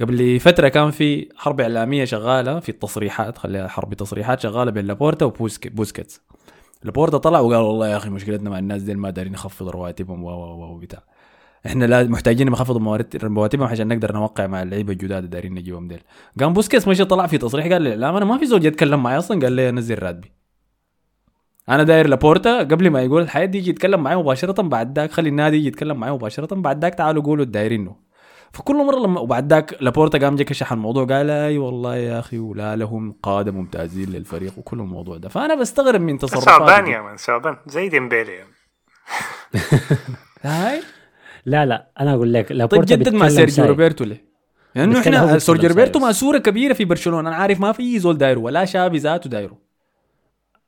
[0.00, 5.24] قبل فترة كان في حرب إعلامية شغالة في التصريحات خليها حرب تصريحات شغالة بين لابورتا
[5.24, 6.20] وبوسكيتس
[6.82, 10.28] لابورتا طلع وقال والله يا أخي مشكلتنا مع الناس دي ما دارين نخفض رواتبهم و
[10.28, 11.02] و و بتاع
[11.66, 12.76] إحنا لا محتاجين نخفض
[13.24, 16.00] رواتبهم عشان نقدر نوقع مع اللعيبة الجداد دارين نجيبهم ديل.
[16.40, 19.40] قام بوسكيتس مشي طلع في تصريح قال للاعلام أنا ما في زول يتكلم معي أصلا
[19.40, 20.32] قال لي نزل راتبي.
[21.68, 25.28] أنا داير لابورتا قبل ما يقول الحياة دي يجي يتكلم معي مباشرة بعد ذاك خلي
[25.28, 28.03] النادي يجي يتكلم معي مباشرة بعد ذاك تعالوا قولوا الدايرينه
[28.54, 32.38] فكل مرة لما وبعد ذاك لابورتا قام جا كشح الموضوع قال أي والله يا أخي
[32.38, 37.16] ولا لهم قادة ممتازين للفريق وكل الموضوع ده فأنا بستغرب من تصرفات ثعبان يا مان
[37.16, 38.50] ثعبان زي ديمبيلي يعني.
[40.42, 40.82] هاي
[41.46, 43.64] لا لا أنا أقول لك طيب لابورتا جدد مع سيرجيو.
[43.64, 44.24] روبرتو ليه؟
[44.74, 45.98] لأنه هو إحنا سيرجيو روبرتو.
[45.98, 49.58] ماسوره كبيرة في برشلونة أنا عارف ما في زول دايره ولا شافي ذاته دايره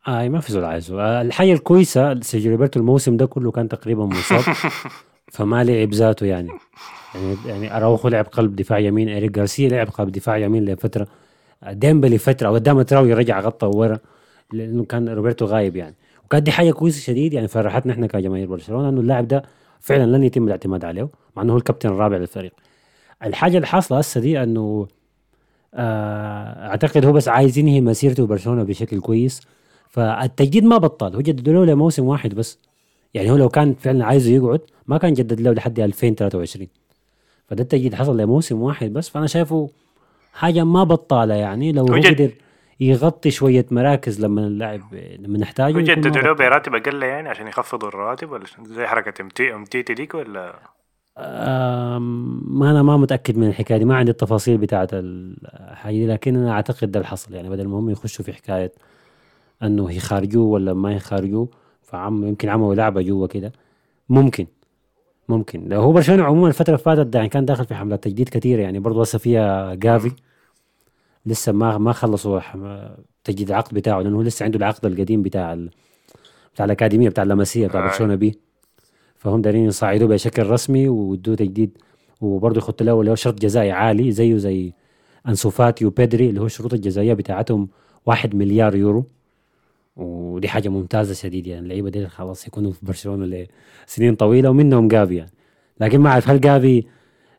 [0.08, 4.04] آه ما في زول عايزه آه الحاجة الكويسة سيرجيو روبرتو الموسم ده كله كان تقريبا
[4.04, 4.44] مصاب
[5.32, 6.48] فما لعب ذاته يعني.
[7.14, 11.06] يعني يعني اراوخو لعب قلب دفاع يمين اريك غارسيا لعب قلب دفاع يمين لفترة.
[11.70, 13.98] ديمبلي فترة قدام تراوري رجع غطى ورا
[14.52, 15.94] لأنه كان روبرتو غايب يعني.
[16.24, 19.42] وكانت دي حاجة كويسة شديد يعني فرحتنا إحنا كجماهير برشلونة إنه اللاعب ده
[19.80, 22.52] فعلا لن يتم الاعتماد عليه مع إنه هو الكابتن الرابع للفريق.
[23.24, 24.86] الحاجة اللي حاصلة هسه دي إنه
[25.74, 29.40] آه، أعتقد هو بس عايز ينهي مسيرته ببرشلونه بشكل كويس.
[29.88, 32.58] فالتجديد ما بطل هو جدد له لموسم واحد بس.
[33.16, 36.68] يعني هو لو كان فعلا عايزه يقعد ما كان جدد له لحد 2023
[37.48, 39.70] فده التجديد حصل لموسم واحد بس فأنا شايفه
[40.32, 42.30] حاجة ما بطالة يعني لو هو قدر
[42.80, 44.80] يغطي شوية مراكز لما اللاعب
[45.18, 46.32] لما نحتاجه وجددوا له.
[46.32, 50.54] براتب أقل يعني عشان يخفضوا الرواتب ولا؟ زي حركة امتي امتيتي ديك ولا
[51.16, 56.52] ما أنا ما متأكد من الحكاية دي ما عندي التفاصيل بتاعت الحاجة دي لكن أنا
[56.52, 58.72] أعتقد ده الحصل يعني بدل ما هم يخشوا في حكاية
[59.62, 61.48] إنه يخارجوه ولا ما يخارجوه
[61.86, 63.52] فعم يمكن عملوا لعبة جوا كده.
[64.08, 64.46] ممكن.
[65.28, 65.68] ممكن.
[65.68, 68.78] لو هو برشلونة عموما الفترة اللي فاتت يعني كان داخل في حملات تجديد كثيرة يعني
[68.78, 70.12] برضه هسه فيها جافي.
[71.26, 72.40] لسه ما ما خلصوا
[73.24, 75.70] تجديد العقد بتاعه لأنه لسه عنده العقد القديم بتاع ال...
[76.54, 77.88] بتاع الأكاديمية بتاع اللمسيه بتاع آه.
[77.88, 78.38] برشلونة بي
[79.16, 81.78] فهم دارين يصعدوه بشكل رسمي ويدوه تجديد.
[82.20, 84.72] وبرضه يحط له اللي هو شرط جزائي عالي زيه زي
[85.28, 87.68] أنسو فاتي وبيدري اللي هو الشروط الجزائية بتاعتهم
[88.06, 89.04] واحد مليار يورو.
[89.96, 93.46] ودي حاجة ممتازة شديد يعني اللعيبة دي خلاص يكونوا في برشلونة
[93.88, 95.30] لسنين طويلة ومنهم جافي يعني.
[95.80, 96.86] لكن ما أعرف هل جافي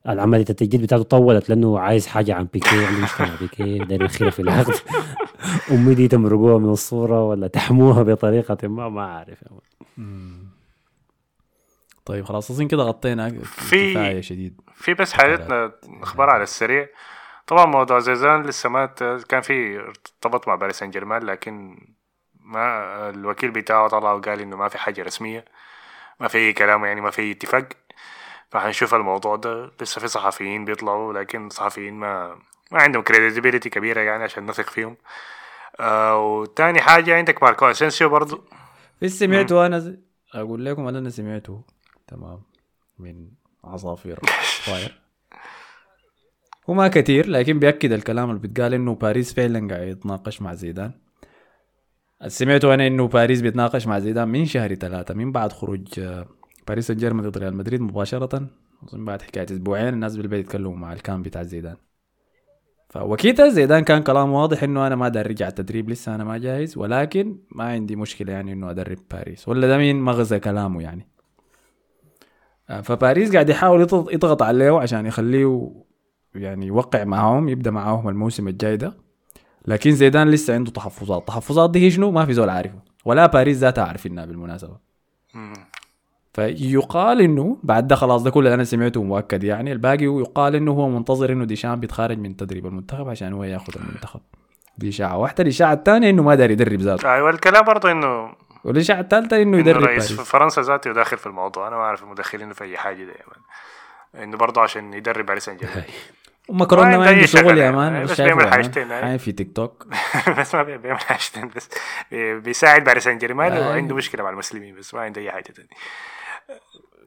[0.10, 4.32] العملية التجديد بتاعته طولت لأنه عايز حاجة عن بيكي عنده مشكلة مع بيكي داير يخير
[4.32, 4.74] في العقد
[5.72, 9.48] أمي دي تمرقوها من الصورة ولا تحموها بطريقة ما ما عارف يا
[9.98, 10.48] مان.
[12.06, 14.62] طيب خلاص أظن كده غطينا في- شديد.
[14.76, 16.88] في بس حاجتنا أخبار على السريع.
[17.48, 18.86] طبعا موضوع زيدان لسه ما
[19.30, 21.78] كان في ارتبط مع باريس سان جيرمان لكن
[22.48, 25.46] ما الوكيل بتاعه طلع وقال إنه ما في حاجة رسمية
[26.20, 27.68] ما في أي كلام يعني ما في اتفاق.
[28.52, 29.72] فحنشوف الموضوع ده.
[29.82, 32.40] لسه في صحفيين بيطلعوا لكن صحفيين ما
[32.72, 34.98] ما عندهم credibility كبيرة يعني عشان نثق فيهم.
[35.80, 38.44] آه وتاني حاجة عندك ماركو أسينسيو برضو؟
[39.00, 39.98] في سمعته أنا.
[40.36, 41.62] أقول لكم أنا سمعته.
[42.08, 42.42] تمام.
[43.00, 43.28] من
[43.64, 44.20] عصافير.
[44.68, 45.02] طاير
[46.70, 51.07] هو ما كتير لكن بيأكد الكلام اللي بيتقال إنه باريس فعلا قاعد يتناقش مع زيدان.
[52.26, 56.26] سمعته أنا إنه باريس بيتناقش مع زيدان من شهر ثلاثة من بعد خروج آه،
[56.68, 58.50] باريس سان جيرمان ضد ريال مدريد مباشرة
[58.84, 61.76] أظن بعد حكاية أسبوعين الناس بالبيت يتكلموا مع ال camp بتاع زيدان.
[62.90, 66.78] فوقتها زيدان كان كلامه واضح إنه أنا ما داير ارجع التدريب لسه أنا ما جاهز
[66.78, 71.08] ولكن ما عندي مشكلة يعني إنه أدرب باريس ولا ده مين مغزى كلامه يعني.
[72.70, 75.72] آه، فباريس قاعد يحاول يضغط عليه عشان يخليه
[76.36, 79.07] يعني يوقع معاهم يبدأ معاهم الموسم الجاي ده.
[79.68, 81.20] لكن زيدان لسه عنده تحفظات.
[81.20, 84.78] التحفظات دي هي شنو؟ ما في زول عارفه ولا باريس ذاتها عارفينها بالمناسبة.
[86.34, 89.72] فيقال إنه بعد ده خلاص ده كل اللي أنا سمعته مؤكد يعني.
[89.72, 94.20] الباقي يقال إنه هو منتظر إنه ديشام بيتخارج من تدريب المنتخب عشان هو ياخذ المنتخب.
[94.78, 95.18] دي إشاعة.
[95.18, 97.14] واحدة الإشاعة الثانية إنه ما داري يدرب ذاته.
[97.14, 100.30] أيوه الكلام برضو إنه والإشاعة الثالثة إنه إنه يدرب رئيس باريس.
[100.30, 101.68] فرنسا ذاته داخل في الموضوع.
[101.68, 103.34] أنا ما أعرف مدخلينه في أي حاجة دائما.
[104.24, 105.84] إنه برضه عشان يدرب باريس سان جيرمان.
[106.50, 107.76] وماكرون ما ما عنده شغل يا يعني.
[107.76, 108.52] مان بس بيعمل مان.
[108.54, 109.18] حاجتين يعني.
[109.20, 109.88] في تيك توك
[110.40, 111.70] بس ما بي- بيعمل حاجتين بس
[112.12, 113.68] بي- بيساعد باريس سان جيرمان أيوة.
[113.70, 115.70] وعنده مشكلة مع المسلمين بس ما عنده أي حاجة تانية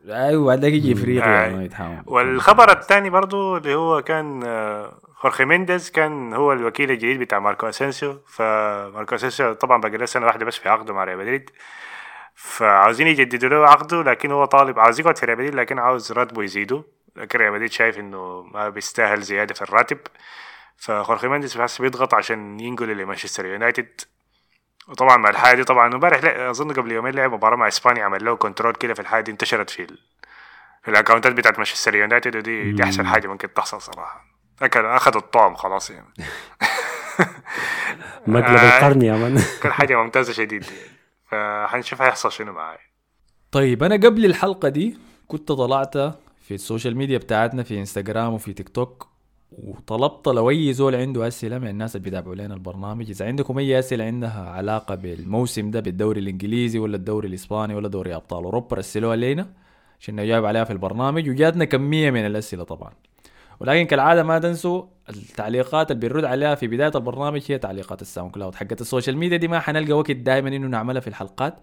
[0.09, 1.63] أيوه بعدك يجي افريقيا آه.
[1.63, 7.39] يتحاول والخبر الثاني برضو اللي هو كان آه، خورخي مينديز كان هو الوكيل الجديد بتاع
[7.39, 11.51] ماركو أسينسيو فماركو أسينسيو طبعا بقى له سنة واحدة بس في عقده مع ريال مدريد
[12.35, 16.43] فعاوزين يجددوا له عقده لكن هو طالب عاوز يقعد في ريال مدريد لكن عاوز راتبه
[16.43, 16.85] يزيده
[17.37, 19.99] ريال مدريد شايف إنه ما بيستاهل زيادة في الراتب
[20.77, 24.01] فخورخي مينديز بس بيضغط عشان ينقل لمانشستر يونايتد.
[24.89, 28.37] وطبعا مع الحاجة دي طبعا امبارح أظن قبل يومين لعب مباراة مع إسبانيا عمل له
[28.37, 29.99] control كده في الحاجة دي انتشرت في ال...
[30.83, 34.25] في ال account ات بتاعت مانشستر يونايتد ودي دي أحسن حاجة ممكن تحصل صراحة.
[34.63, 36.07] أكل أخذ الطعم خلاص يعني.
[38.27, 38.79] مقلب آه.
[38.79, 40.77] القرن يا مان كان حاجة ممتازة شديد يعني.
[41.31, 42.79] فحنشوف هيحصل شنو معاي.
[43.53, 44.99] طيب أنا قبل الحلقة دي
[45.29, 45.95] كنت طلعت
[46.51, 49.09] في السوشيال ميديا بتاعتنا في انستغرام وفي تيك توك.
[49.53, 53.11] وطلبت لو اي زول عنده أسئلة من الناس اللي بيتابعوا لنا البرنامج.
[53.11, 58.15] إذا عندكم أي أسئلة عندها علاقة بالموسم ده بالدوري الإنجليزي ولا الدوري الإسباني ولا دوري
[58.15, 59.53] أبطال أوروبا رسلوها لنا
[60.01, 61.29] عشان نجاوب عليها في البرنامج.
[61.29, 62.93] وجاتنا كمية من الأسئلة طبعا.
[63.61, 68.55] ولكن كالعادة ما تنسوا التعليقات اللي بنرد عليها في بداية البرنامج هي تعليقات الساوند كلاود.
[68.55, 71.55] حقت السوشيال ميديا دي ما حنلقى وقت دائما إنه نعملها في الحلقات.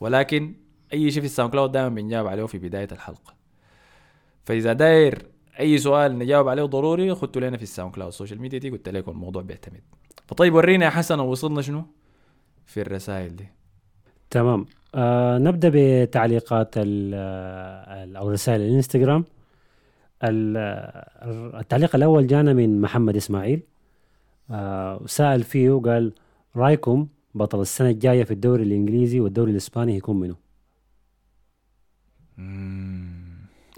[0.00, 0.54] ولكن
[0.92, 3.45] أي شيء في الساوند كلاود دائما بنجاوب عليه في بداية الحلقة.
[4.46, 5.26] فإذا داير
[5.60, 9.10] أي سؤال نجاوب عليه ضروري خدوا لنا في الساوند كلاود السوشيال ميديا دي قلت لكم
[9.10, 9.80] الموضوع بيعتمد.
[10.26, 11.84] فطيب ورينا يا حسن وصلنا شنو؟
[12.66, 13.48] في الرسائل دي.
[14.30, 14.66] تمام.
[14.94, 17.14] آه نبدأ بتعليقات ال-
[18.08, 19.24] ال- أو رسائل الإنستغرام.
[20.24, 20.56] ال-
[21.60, 23.62] التعليق الأول جانا من محمد إسماعيل.
[24.50, 26.12] آه سأل فيه وقال
[26.56, 30.36] رأيكم بطل السنة الجاية في الدوري الإنجليزي والدوري الإسباني هيكون منه
[32.38, 33.25] آه،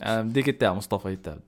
[0.07, 1.39] بديك انت يا مصطفى انت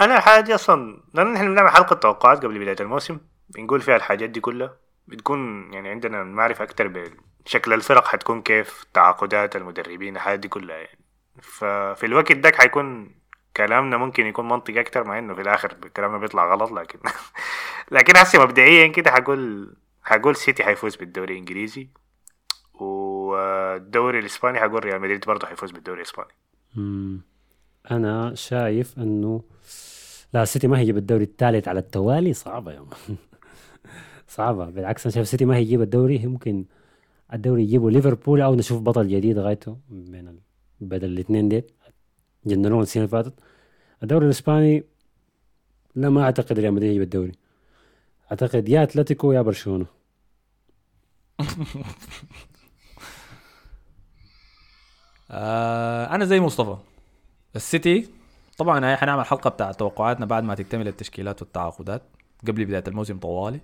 [0.00, 3.18] أنا الحاجة دي أصلا لأن إحنا بنعمل حلقة توقعات قبل بداية الموسم.
[3.48, 4.76] بنقول فيها الحاجات دي كلها.
[5.06, 7.10] بتكون يعني عندنا معرفة أكتر
[7.44, 10.98] بشكل الفرق حتكون كيف تعاقدات المدربين الحاجات دي كلها يعني.
[11.42, 13.14] ففي الوقت ده حيكون
[13.56, 16.98] كلامنا ممكن يكون منطقي أكتر مع إنه في الآخر كلامنا بيطلع غلط لكن
[17.90, 21.88] لكن هسه مبدئيا كده حقول حقول سيتي حيفوز بالدوري الإنجليزي
[22.74, 26.32] والدوري الإسباني حقول ريال مدريد برضه حيفوز بالدوري الإسباني.
[27.90, 29.42] أنا شايف أنه
[30.34, 32.32] لا سيتي ما هيجيب الدوري الثالث على التوالي.
[32.32, 32.86] صعبة يا
[34.28, 34.70] صعبة.
[34.70, 36.26] بالعكس أنا شايف سيتي ما هيجيب الدوري.
[36.26, 36.64] ممكن
[37.32, 40.38] الدوري يجيبه ليفربول أو نشوف بطل جديد غايته بين ال...
[40.80, 41.62] بدل الاثنين ديل.
[42.46, 43.34] جننوهم السنة اللي فاتت.
[44.02, 44.84] الدوري الإسباني
[45.96, 47.32] لا ما أعتقد ريال مدريد يجيب الدوري.
[48.30, 49.86] أعتقد يا أتلتيكو يا برشلونة.
[55.30, 56.76] آه أنا زي مصطفى.
[57.56, 58.08] السيتي
[58.58, 62.02] طبعا هي حنعمل حلقة بتاع توقعاتنا بعد ما تكتمل التشكيلات والتعاقدات.
[62.48, 63.60] قبل بداية الموسم طوالي.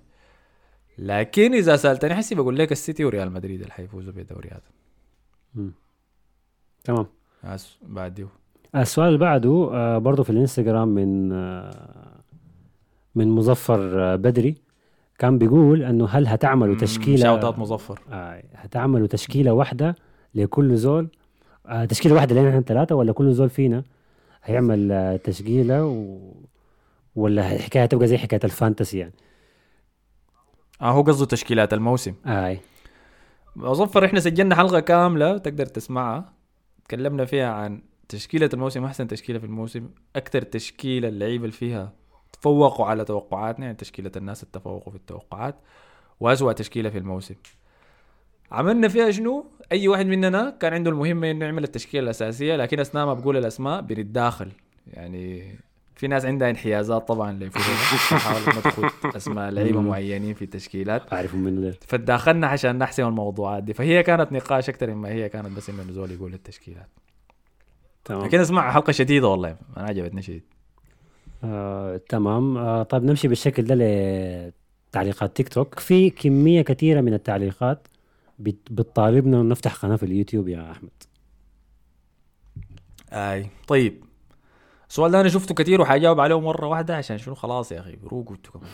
[0.98, 4.62] لكن إذا سألتني حسي بقول لك السيتي وريال مدريد اللي حيفوزوا بالدوريات
[6.84, 7.06] تمام.
[7.44, 8.26] أس- بعد دي
[8.76, 12.20] السؤال اللي بعده آه برضه في الانستغرام من آه
[13.14, 14.54] من مظفر آه بدري.
[15.18, 18.00] كان بيقول إنه هل هتعملوا تشكيلة شاوت اوت مظفر.
[18.12, 19.96] آه هتعملوا تشكيلة واحدة
[20.34, 21.08] لكل زول
[21.88, 23.84] تشكيلة واحدة لنا إحنا ثلاثة ولا كل زول فينا
[24.44, 26.18] هيعمل آه تشكيلة و...
[27.16, 29.12] ولا الحكاية تبقى زي حكاية الفانتسي يعني.
[30.82, 32.14] آه هو قصده تشكيلات الموسم.
[32.26, 32.56] آه
[33.56, 36.32] مظفر إحنا سجلنا حلقة كاملة تقدر تسمعها.
[36.84, 39.88] تكلمنا فيها عن تشكيلة الموسم أحسن تشكيلة في الموسم.
[40.16, 41.92] أكثر تشكيلة اللعيبة اللي فيها
[42.32, 45.54] تفوقوا على توقعاتنا يعني تشكيلة الناس التفوقوا في التوقعات
[46.20, 47.34] وأسوأ تشكيلة في الموسم.
[48.52, 53.06] عملنا فيها شنو؟ أي واحد مننا كان عنده المهمه إنه يعمل التشكيلة الأساسية لكن أثناء
[53.06, 54.48] ما بقول الأسماء بنتداخل
[54.86, 55.54] يعني
[55.96, 57.72] في ناس عندها انحيازات طبعا لفروضها
[58.16, 59.80] نحاول ندخل أسماء لعيبة.
[59.80, 61.12] معينين في التشكيلات.
[61.12, 65.56] اعرف منه ده فتداخلنا عشان نحسم الموضوعات دي فهي كانت نقاش أكثر مما هي كانت
[65.56, 66.88] بس إنه نزول يقول التشكيلات.
[68.04, 68.24] تمام.
[68.24, 69.56] لكن اسمع حلقة شديدة والله.
[69.76, 70.42] أنا عجبتني شديد.
[71.44, 72.56] آه، تمام.
[72.56, 75.78] آه، طيب نمشي بالشكل ده لتعليقات تيك توك.
[75.78, 77.88] في كمية كثيرة من التعليقات
[78.38, 80.90] بتطالبنا نفتح قناة في اليوتيوب يا أحمد.
[83.12, 84.04] أي طيب.
[84.88, 88.36] السؤال ده أنا شفته كثير وحجاوب عليه مرة واحدة عشان شنو؟ خلاص يا أخي روقوا
[88.36, 88.70] أنتوا كمان.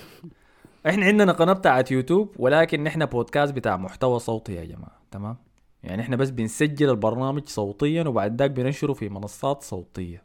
[0.87, 5.37] إحنا عندنا قناة بتاعت يوتيوب ولكن نحن بودكاست بتاع محتوى صوتي يا جماعة تمام؟
[5.83, 10.23] يعني إحنا بس بنسجل البرنامج صوتيا وبعد ذاك بننشره في منصات صوتية.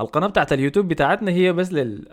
[0.00, 2.08] القناة بتاعت اليوتيوب بتاعتنا هي بس لل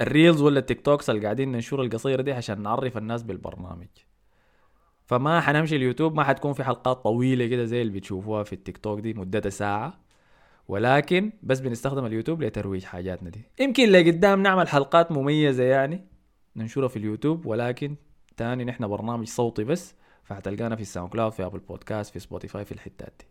[0.00, 3.88] ال reels ولا ال TikToks اللي قاعدين ننشرها القصيرة دي عشان نعرف الناس بالبرنامج.
[5.10, 9.00] فما حنمشي اليوتيوب ما حتكون في حلقات طويلة كده زي اللي بتشوفوها في التيك توك
[9.00, 10.00] دي مدتها ساعة.
[10.68, 13.40] ولكن بس بنستخدم اليوتيوب لترويج حاجاتنا دي.
[13.60, 16.04] يمكن لقدام نعمل حلقات مميزة يعني
[16.56, 17.94] ننشرها في اليوتيوب ولكن
[18.36, 22.72] تاني نحن برنامج صوتي بس فحتلقانا في الساوند كلاود في أبل بودكاست في سبوتيفاي في
[22.72, 23.26] الحتات دي.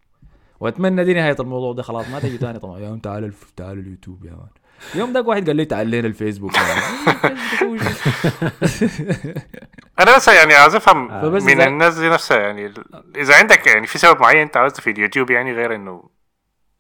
[0.60, 1.84] وأتمنى دي نهاية الموضوع ده.
[1.84, 2.80] خلاص ما تجي تاني طبعا.
[2.80, 3.34] يا تعال.
[3.56, 4.50] تعال اليوتيوب يا مان.
[4.96, 6.52] يوم داك واحد قال لي تعال لنا الفيسبوك؟
[10.00, 11.30] أنا بس يعني عاوز أفهم آه.
[11.30, 12.74] من الناس دي نفسها يعني
[13.16, 16.10] إذا عندك يعني في سبب معين أنت عاوزته في اليوتيوب يعني غير إنه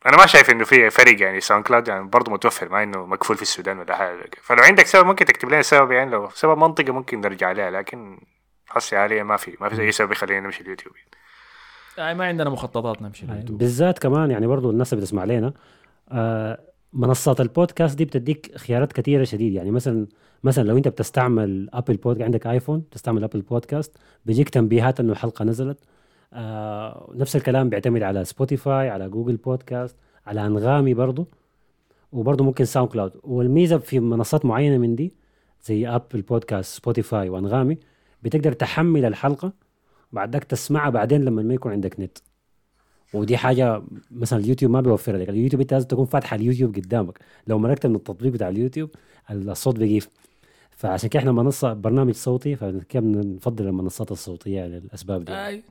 [0.05, 3.35] أنا ما شايف إنه في فرق يعني ساوند كلاود يعني برضه متوفر ما إنه مقفول
[3.35, 6.91] في السودان ولا حاجة فلو عندك سبب ممكن تكتب لنا سبب يعني لو سبب منطقي
[6.91, 8.19] ممكن نرجع لها لكن
[8.67, 12.11] حسي حاليا ما في ما في أي سبب يخلينا نمشي اليوتيوب يعني.
[12.11, 15.53] آه، ما عندنا مخططات نمشي اليوتيوب بالذات كمان يعني برضو الناس اللي بتسمع لنا
[16.11, 16.59] آه،
[16.93, 19.53] منصات البودكاست دي بتديك خيارات كثيره شديد.
[19.53, 20.07] يعني مثلا
[20.43, 25.45] مثلا لو انت بتستعمل ابل بودكاست عندك ايفون تستعمل ابل بودكاست بيجيك تنبيهات إنه الحلقة
[25.45, 25.77] نزلت.
[26.33, 29.95] آه نفس الكلام بيعتمد على سبوتيفاي على جوجل بودكاست
[30.27, 31.27] على أنغامي برضو
[32.11, 35.13] وبرضو ممكن ساوند كلاود والميزة في منصات معينة من دي
[35.63, 37.77] زي ابل بودكاست سبوتيفاي وأنغامي
[38.23, 39.53] بتقدر تحمل الحلقة
[40.11, 42.17] بعد ذاك تسمعها بعدين لما ما يكون عندك نت.
[43.13, 43.81] ودي حاجة
[44.11, 45.29] مثلا اليوتيوب ما بيوفر لك.
[45.29, 47.19] اليوتيوب انت لازم تكون فاتح اليوتيوب قدامك.
[47.47, 48.89] لو مرقت من التطبيق بتاع اليوتيوب
[49.31, 50.09] الصوت بيقيف
[50.71, 55.31] فعشان كده إحنا منصة برنامج صوتي فكده بنفضل المنصات الصوتية للأسباب دي.
[55.31, 55.63] اي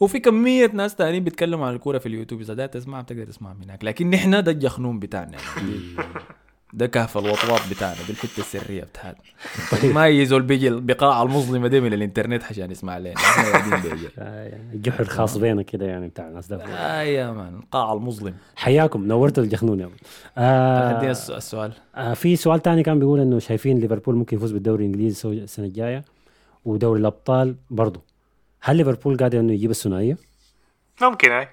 [0.00, 2.40] وفي كمية ناس تانيين بيتكلموا عن الكورة في اليوتيوب.
[2.40, 5.36] إذا داير تسمعها بتقدر تسمعها من هناك لكن نحن ده الجخنون بتاعنا.
[6.76, 9.22] ده كهف الوطواط بتاعنا دي الحتة السرية بتاعتنا.
[9.94, 12.98] أي زول بيجي البقاع المظلمة دي من الإنترنت عشان يسمع
[13.82, 14.08] بيجي.
[14.18, 18.34] آه، الجحر الخاص بينا كده يعني بتاع الناس ده آه يا مان القاع المظلم.
[18.56, 19.96] حياكم نورتوا الجخنون يا مان.
[20.38, 21.72] آه ادينا الس- السؤال.
[21.94, 25.66] آه في سؤال تاني كان بيقول إنه شايفين ليفربول ممكن يفوز بالدوري الإنجليزي سو- السنة
[25.66, 26.04] الجاية
[26.64, 28.02] ودوري الأبطال برضه.
[28.60, 30.16] هل ليفربول قادر إنه يجيب الثنائية؟
[31.02, 31.48] ممكن هاي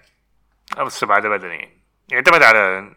[0.86, 1.69] بس بعد ابدا يعني
[2.11, 2.89] يعتمد على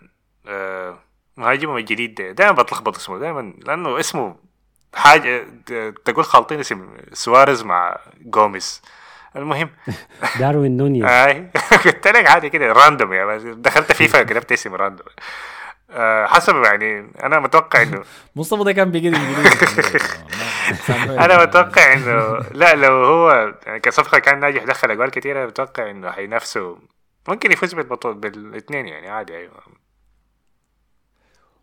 [0.48, 0.98] آه،
[1.36, 4.36] مهاجمه الجديد ده دائما بتلخبط اسمه دائما لأنه اسمه
[4.94, 5.46] حاجة
[6.04, 8.82] تقول خالطين اسم سواريز مع جوميز.
[9.36, 9.70] المهم.
[10.40, 11.04] داروين نونيز.
[11.04, 11.50] اي
[11.84, 15.06] قلت لك عادي كده random بس دخلت فيفا كتبت اسم random
[15.90, 18.02] آه، حسب يعني أنا متوقع إنه
[18.36, 19.98] مصطفى ده كان بيجي انجليزي
[21.08, 26.10] أنا متوقع إنه لا لو هو يعني كصفقة كان ناجح دخل أجوال كثيره متوقع إنه
[26.10, 26.76] حينافسوا
[27.28, 29.52] ممكن يفوز بالبطولة بالاثنين يعني عادي أيوه.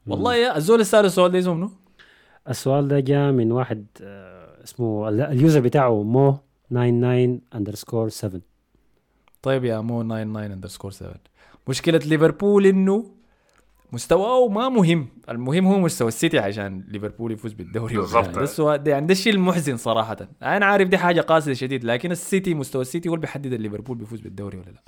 [0.08, 1.72] والله يا الزول اللي سأل السؤال ده اسمه منو؟
[2.49, 6.38] السؤال ده جاء من واحد آه اسمه ال- ال user بتاعه مو
[6.72, 8.41] 99 اندرسكور 7
[9.41, 11.14] طيب يا مو 99 underscore 7
[11.68, 13.06] مشكلة ليفربول إنه
[13.91, 15.08] مستواه ما مهم.
[15.30, 18.30] المهم هو مستوى السيتي عشان ليفربول يفوز بالدوري بالضبط.
[18.30, 20.18] ده السؤال ده يعني ده الشيء المحزن صراحة.
[20.43, 24.20] أنا عارف دي حاجة قاسية شديد لكن السيتي مستوى السيتي هو اللي بيحدد ليفربول بيفوز
[24.22, 24.82] بالدوري ولا لا.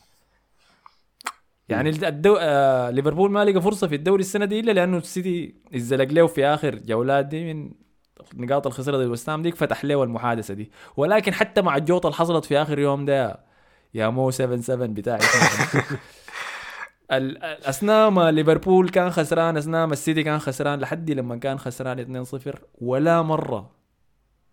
[1.70, 2.38] يعني الدو...
[2.40, 2.90] آه...
[2.90, 6.76] ليفربول ما لقى فرصة في الدوري السنة دي إلا لأنه السيتي اتزلق له في آخر
[6.76, 7.72] جولات دي من
[8.34, 10.72] النقاط الخسرة ضد وستام ديك فتح له المحادثة دي.
[10.98, 13.40] ولكن حتى مع الجوطة اللي حصلت في آخر يوم ده
[13.94, 15.20] يا مو 7 7 بتاعي.
[17.70, 22.58] اثناء ما ليفربول كان خسران اثناء ما السيتي كان خسران لحد لما كان خسران 2-0
[22.82, 23.72] ولا مرة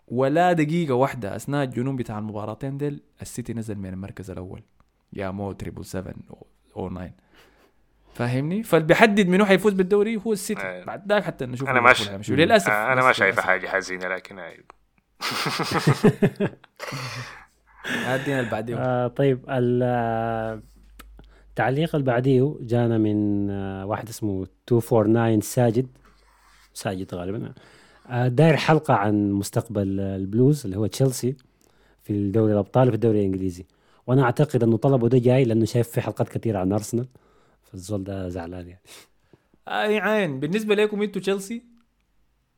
[0.09, 4.63] ولا دقيقة واحدة أثناء الجنون بتاع المباراتين ديل السيتي نزل من المركز الأول.
[5.13, 6.15] يا مو triple 7
[6.77, 7.11] أو 9
[8.15, 10.85] فاهمني؟ فاللي بيحدد منو حيفوز بالدوري هو السيتي أيوة.
[10.85, 12.37] بعد ذاك حتى نشوف أنا ما ليفربول حيمشي.
[12.37, 13.43] للأسف أنا ما شايفه.
[13.43, 14.65] حاجة حزينة لكن هاي
[17.87, 20.63] هادينا اللي بعديه آه طيب ال- آه،
[21.49, 24.31] التعليق اللي بعديه جانا من آه واحد اسمه
[24.71, 25.87] 249 ساجد
[26.75, 27.53] ساجد غالبا
[28.11, 31.37] آه داير حلقة عن مستقبل آه، البلوز اللي هو تشيلسي
[32.03, 33.67] في الدوري الأبطال في الدوري الإنجليزي
[34.07, 37.09] وأنا أعتقد أنه طلبه ده جاي لأنه شايف في حلقات كثيرة عن أرسنال
[37.63, 38.83] فالزول ده زعلان يعني.
[39.69, 41.63] اي عين بالنسبة لكم أنتوا تشيلسي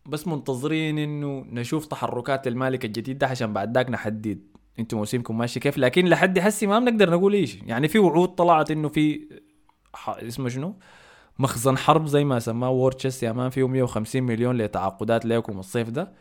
[0.06, 4.40] بس منتظرين إنه نشوف تحركات المالك الجديد ده عشان بعد ذاك نحدد
[4.78, 5.78] أنتوا موسمكم ماشي كيف.
[5.78, 7.56] لكن لحد حسي ما بنقدر نقول إيش.
[7.66, 9.28] يعني في وعود طلعت إنه في
[9.94, 10.10] ح...
[10.10, 10.74] اسمه شنو؟
[11.38, 15.90] مخزن حرب زي ما سماه war chest يا man فيه 150 مليون لتعاقدات لكم الصيف
[15.90, 16.12] ده.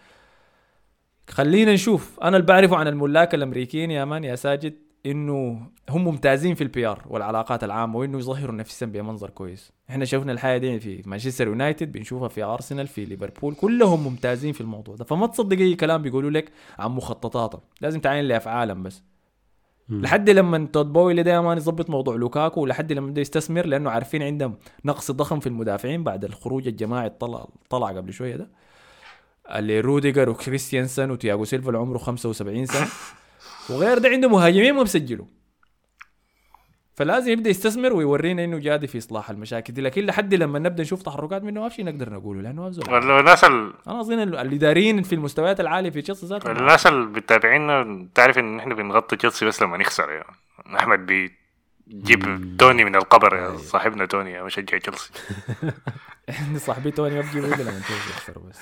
[1.29, 2.19] خلينا نشوف.
[2.19, 4.73] أنا اللي بعرفه عن الملاك الأمريكيين يا man يا ساجد.
[5.05, 9.71] إنه هم ممتازين في ال PR والعلاقات العامة وإنه يظهروا نفسهم بمنظر كويس.
[9.89, 14.61] إحنا شفنا الحياة دي في مانشستر يونايتد بنشوفها في أرسنال في ليفربول كلهم ممتازين في
[14.61, 15.05] الموضوع ده.
[15.05, 17.61] فما تصدق أي كلام بيقولوا لك عن مخططاتهم.
[17.81, 19.03] لازم تعين لافعالهم بس.
[19.89, 20.01] مم.
[20.01, 24.23] لحد لما تود بويلي ده ما يظبط موضوع لوكاكو ولحد لما بده يستثمر لأنه عارفين
[24.23, 28.49] عندهم نقص ضخم في المدافعين بعد الخروج الجماعي طلع طلع قبل شوية ده.
[29.55, 32.87] اللي روديجر وكريستيانسن وتياغو سيلفا اللي عمره 75 سنة.
[33.69, 35.25] وغير ده عنده مهاجمين ما بسجلوا
[36.95, 39.81] فلازم يبدأ يستثمر ويورينا إنه جادي في إصلاح المشاكل دي.
[39.81, 43.43] لكن لحد لما نبدأ نشوف تحركات منه ما في شيء نقدر نقوله لأنه ما الناس
[43.43, 43.73] ال...
[43.87, 46.57] أنا اظن الاداريين في المستويات العالية في تشيلسي ذاتهم.
[46.57, 50.35] الناس اللي بتتابعينا تعرف إن إحنا بنغطي تشيلسي بس لما نخسر يعني
[50.75, 55.11] أحمد بيجيب توني من القبر يا صاحبنا توني مشجع تشيلسي.
[56.67, 58.59] صاحبي توني ما بجيبه إلا لما تشيلسي يخسر بس.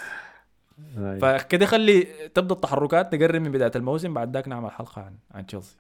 [1.22, 5.76] فكده خلي تبدأ التحركات نقرب من بداية الموسم بعد ذاك نعمل حلقة عن عن تشيلسي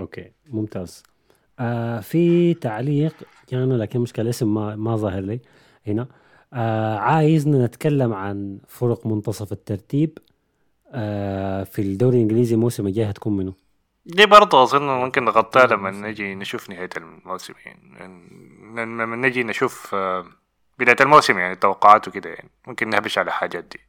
[0.00, 1.02] أوكي ممتاز.
[1.58, 3.14] آه في تعليق
[3.52, 5.40] جانا لكن مشكلة الاسم ما ما ظاهر لي.
[5.86, 6.06] هنا.
[6.52, 10.18] آه عايزنا نتكلم عن فرق منتصف الترتيب.
[10.88, 13.52] آه في الدوري الإنجليزي الموسم الجاي هتكون منه
[14.06, 18.12] دي برضه أظن ممكن نغطيها لما نجي نشوف نهاية الموسم يعني
[18.76, 20.24] لما نجي نشوف آه،
[20.78, 23.80] بداية الموسم يعني التوقعات وكده يعني ممكن نهبش على حاجات دي.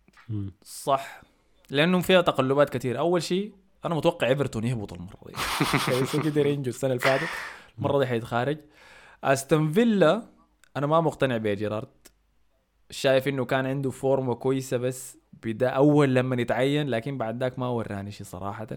[0.63, 1.21] صح.
[1.69, 3.53] لأنه فيها تقلبات كثير أول شيء
[3.85, 5.33] أنا متوقع إيفرتون يهبط المرة دي.
[6.29, 7.27] قدر ينجو السنة اللي فاتت
[7.77, 8.57] المرة دي حيتخارج.
[9.23, 10.23] أستون فيلا
[10.77, 11.87] أنا ما مقتنع بجيرارد
[12.89, 17.67] شايف إنه كان عنده فورمه كويسة بس بدا أول لما يتعين لكن بعد ذاك ما
[17.67, 18.67] وراني شيء صراحة.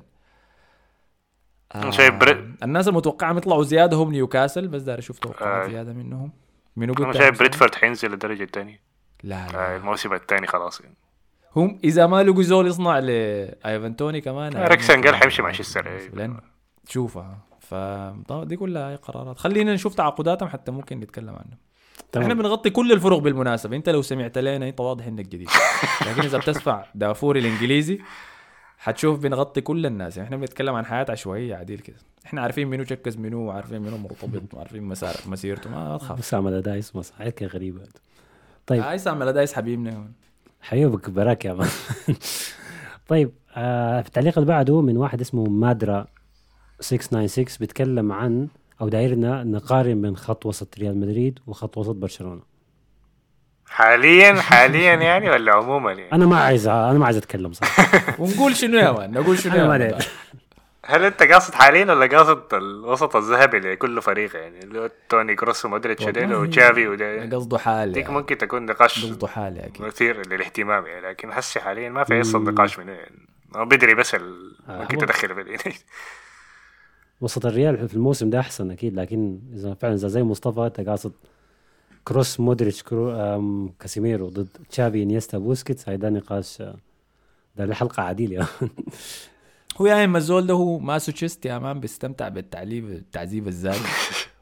[1.74, 2.14] أنا شايف
[2.62, 5.72] الناس المتوقعة يطلعوا زيادة هم نيوكاسل بس دار أشوف توقعات آه.
[5.72, 6.32] زيادة منهم.
[6.76, 8.80] منو أنا قلت شايف برينتفورد حينزل الدرجه الثانية
[9.22, 10.94] لا لا الموسم الثاني خلاص يعني.
[11.56, 16.40] هم إذا ما لقوا زول يصنع لإيفان توني كمان إريكسن قال حيمشي مانشستر لأن
[16.86, 17.38] تشوفها.
[17.60, 17.74] ف
[18.32, 19.38] دي كلها قرارات.
[19.38, 21.58] خلينا نشوف تعاقداتهم حتى ممكن نتكلم عنهم.
[22.16, 23.76] إحنا تمام بنغطي كل الفرق بالمناسبة.
[23.76, 25.48] انت لو سمعت لنا انت واضح إنك جديد.
[26.06, 27.98] لكن إذا بتسمع دافوري الإنجليزي
[28.78, 30.16] حتشوف بنغطي كل الناس.
[30.16, 31.96] يعني إحنا بنتكلم عن حياة عشوائية عديل كده.
[32.26, 35.70] إحنا عارفين منو شكز منو وعارفين منو مرتبط وعارفين مسار مسيرته.
[35.70, 36.34] ما تخاف.
[36.96, 37.80] مصر حاجات كده غريبه
[38.66, 38.82] طيب.
[38.82, 40.08] هاي سامع دايس حبيبنا.
[40.68, 41.68] حبيبك براك يا مان
[43.08, 46.06] طيب آه في التعليق اللي بعده من واحد اسمه مادرا
[46.80, 48.48] 696 بيتكلم عن
[48.80, 52.42] أو دايرنا نقارن بين خط وسط ريال مدريد وخط وسط برشلونة.
[53.66, 58.56] حاليا حاليا يعني ولا عموما يعني؟ أنا ما عايز أنا ما عايز أتكلم صح ونقول
[58.56, 60.04] شنو يا man؟ نقول شنو يا ما man؟ أدري.
[60.86, 65.64] هل انت قاصد حاليا ولا قاصد الوسط الذهبي لكل فريق يعني؟ اللي هو توني كروس
[65.64, 68.14] ومودريتش وديل وتشافي وده قصده حال ديك يعني.
[68.14, 69.86] ممكن تكون نقاش قصده حال أكيد.
[69.86, 73.16] مثير للاهتمام يعني لكن هسه حاليا ما في أصلا نقاش منه يعني
[73.54, 75.56] بدري بس ال- آه، ممكن تدخل ال-
[77.20, 81.12] وسط الريال في الموسم ده أحسن أكيد لكن إذا فعلا إذا زي مصطفى أنت قاصد
[82.04, 86.76] كروس مودريتش كرو أم كاسيميرو ضد تشافي إنيستا بوسكيتس هاي ده نقاش آه،
[87.56, 88.46] ده الحلقة عديل يا
[89.80, 93.80] هو يا اما الزول ده هو masochist يا man بيستمتع بالتعليب التعذيب الزايد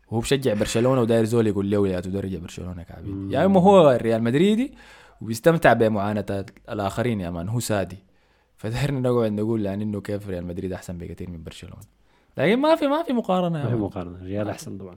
[0.09, 3.31] وهو بشجع برشلونة وداير زول يقول له يا تدرج برشلونة كعبيد.
[3.33, 4.75] يا اما هو ريال مدريدي
[5.21, 7.99] وبيستمتع بمعاناة الآخرين يا man هو سادي.
[8.57, 11.83] فدايرنا نقعد نقول يعني إنه كيف ريال مدريد أحسن بكثير من برشلونة.
[12.39, 13.75] لكن ما في ما في مقارنة ما في.
[13.75, 14.97] مقارنة الريال أحسن طبعا.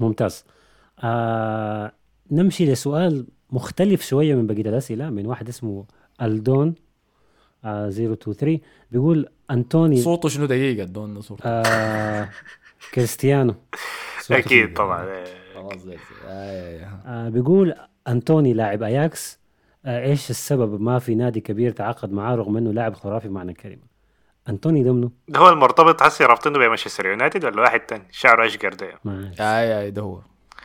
[0.00, 0.44] ممتاز.
[1.00, 1.92] آه
[2.30, 5.84] نمشي لسؤال مختلف شوية من بقية الأسئلة من واحد اسمه
[6.22, 6.74] ألدون.
[7.64, 8.60] 023
[8.90, 12.28] بيقول انتوني صوته شنو دقيقة دون صوته آه
[12.94, 13.54] كريستيانو.
[14.20, 14.74] صوته أكيد.
[14.74, 15.04] طبعا.
[15.76, 17.26] زي- آه، آه، آه.
[17.26, 17.74] آه بيقول
[18.08, 19.38] أنتوني لاعب أياكس.
[19.86, 23.92] آه إيش السبب ما في نادي كبير تعاقد معاه رغم إنه لاعب خرافي معنى الكلمة؟
[24.48, 28.74] أنتوني ده منه ده هو المرتبط هسي رابطينه بمانشستر يونايتد ولا واحد تاني؟ شعره أشقر
[28.74, 28.86] ده.
[29.40, 30.18] اي اي ده هو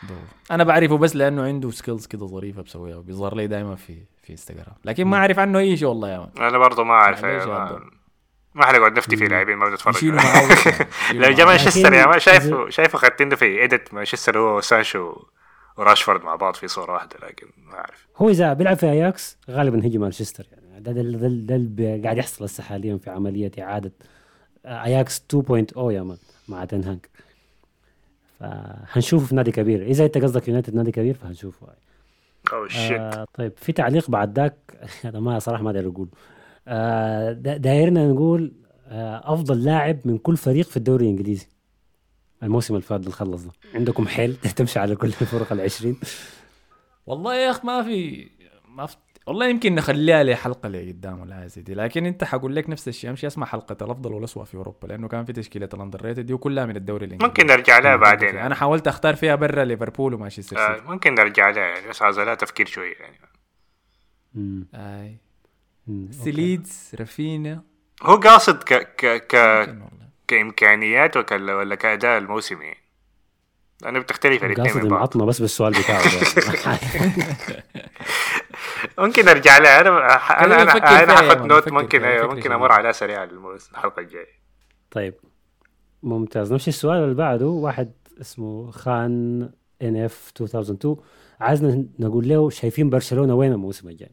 [0.04, 0.20] ده هو.
[0.52, 3.98] أنا بعرفه بس لأنه عنده skills كده ظريفة بسويها بيظهر لي دائما في
[4.28, 6.30] في انستغرام لكن ما أعرف عنه أي شيء والله يا man.
[6.48, 7.24] أنا برضه ما أعرف.
[7.24, 7.46] يا
[8.56, 10.18] ما, حنقعد نفتي في لاعبين ما بنتفرج يعني.
[10.18, 11.46] يشيلوا لو جا.
[11.46, 12.20] مانشستر يا man.
[12.20, 15.16] شايفه شايفه خدتين في edit مانشستر هو وسانشو
[15.78, 18.08] وراشفورد مع بعض في صورة واحدة لكن ما أعرف.
[18.18, 20.80] هو إذا بيلعب في أياكس غالبا هيجي مانشستر يعني.
[20.80, 23.92] ده ده ده, اللي قاعد يحصل هسه حاليا في عملية إعادة
[24.66, 26.18] آه، أياكس 2.0 يا man
[26.48, 27.00] مع تين هاغ
[28.40, 29.82] فهنشوفه في نادي كبير.
[29.86, 31.68] إذا أنت قصدك يونايتد نادي كبير فهنشوفه.
[32.68, 34.58] shit آه طيب في تعليق بعد ذاك.
[35.06, 36.10] أنا ما صراحة ما ادري أقول.
[36.68, 38.54] آه دا- دايرنا نقول
[38.88, 41.48] آه أفضل لاعب من كل فريق في الدوري الإنجليزي.
[42.44, 43.52] الموسم اللي فات اللي خلص ده.
[43.76, 46.00] عندكم حيل تمشي على كل الفرق العشرين.
[47.06, 48.28] والله يا اخ ما في
[48.70, 48.98] ما في
[49.28, 53.28] والله يمكن نخليها لحلقة اللي قدام ولا دي لكن انت حقول لك نفس الشيء امشي
[53.28, 56.76] اسمع حلقة الأفضل والاسوء في أوروبا لأنه كان في تشكيلة ال underrated دي وكلها من
[56.76, 58.46] الدوري الإنجليزي ممكن نرجع لها بعدين يعني.
[58.46, 62.20] أنا حاولت أختار فيها برا ليفربول ومانشستر آه سيتي ممكن نرجع لها يعني بس عايز
[62.20, 63.18] لها تفكير شوية يعني
[64.34, 64.68] مم.
[64.74, 65.18] أي
[65.88, 66.12] مم.
[66.12, 67.62] سيليدز رافينا
[68.04, 69.70] هو قاصد ك ك ك.
[70.28, 72.78] كإمكانيات ولا ولا كأداء الموسمي يعني
[73.86, 76.80] أنا بتختلف الاثنين قاصد يمعطنا بس بالسؤال بتاعه ده.
[79.00, 82.52] ممكن نرجع لها أنا أنا أنا, فيها أنا يا آخذ مان، نوت ممكن فكرة ممكن.
[82.52, 84.28] أمر عليها سريع الموس- الحلقة الجاية.
[84.92, 85.14] طيب
[86.04, 86.52] ممتاز.
[86.52, 87.46] نمشي السؤال اللي بعده.
[87.46, 89.50] واحد اسمه خان
[89.82, 90.96] إن إف 2002
[91.40, 94.12] عايزنا نقول له شايفين برشلونة وين الموسم الجاي؟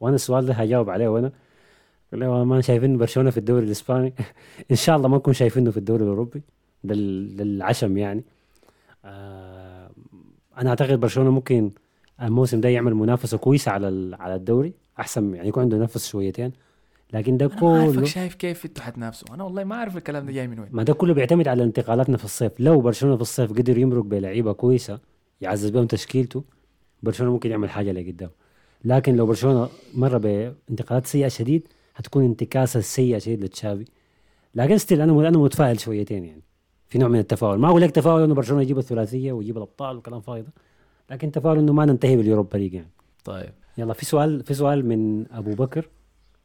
[0.00, 1.32] وأنا السؤال ده هجاوب عليه وأنا.
[2.12, 4.14] له ما شايفين برشلونة في الدوري الإسباني.
[4.70, 6.42] إن شاء الله ما نكون شايفينه في الدوري الأوروبي.
[6.84, 8.24] العشم يعني.
[9.04, 9.90] آه
[10.58, 11.70] أنا أعتقد برشلونة ممكن
[12.22, 16.52] الموسم ده يعمل منافسة كويسة على ال- على الدوري أحسن يعني يكون عنده نفس شويتين.
[17.12, 20.58] لكن ده كله شايف كيف أنتوا حتنافسوا أنا والله ما أعرف الكلام ده جاي من
[20.58, 20.68] وين.
[20.72, 22.52] ما ده كله بيعتمد على انتقالاتنا في الصيف.
[22.58, 25.00] لو برشلونة في الصيف قدر يمرق بلعيبة كويسة
[25.40, 26.44] يعزز بهم تشكيلته
[27.02, 28.30] برشلونة ممكن يعمل حاجة لقدام
[28.84, 33.84] لكن لو برشلونة مر بانتقالات سيئة شديد هتكون انتكاسة سيئة شديد لتشافي.
[34.54, 36.42] لكن still أنا أنا متفائل شويتين يعني.
[36.88, 37.58] في نوع من التفاؤل.
[37.58, 40.52] ما أقول لك تفاؤل إنه برشلونة يجيب الثلاثية ويجيب الأبطال وكلام فاضي ده
[41.12, 42.90] لكن تفاؤل إنه ما ننتهي باليوروبا ليج يعني.
[43.24, 43.52] طيب.
[43.78, 45.88] يلا في سؤال في سؤال من أبو بكر.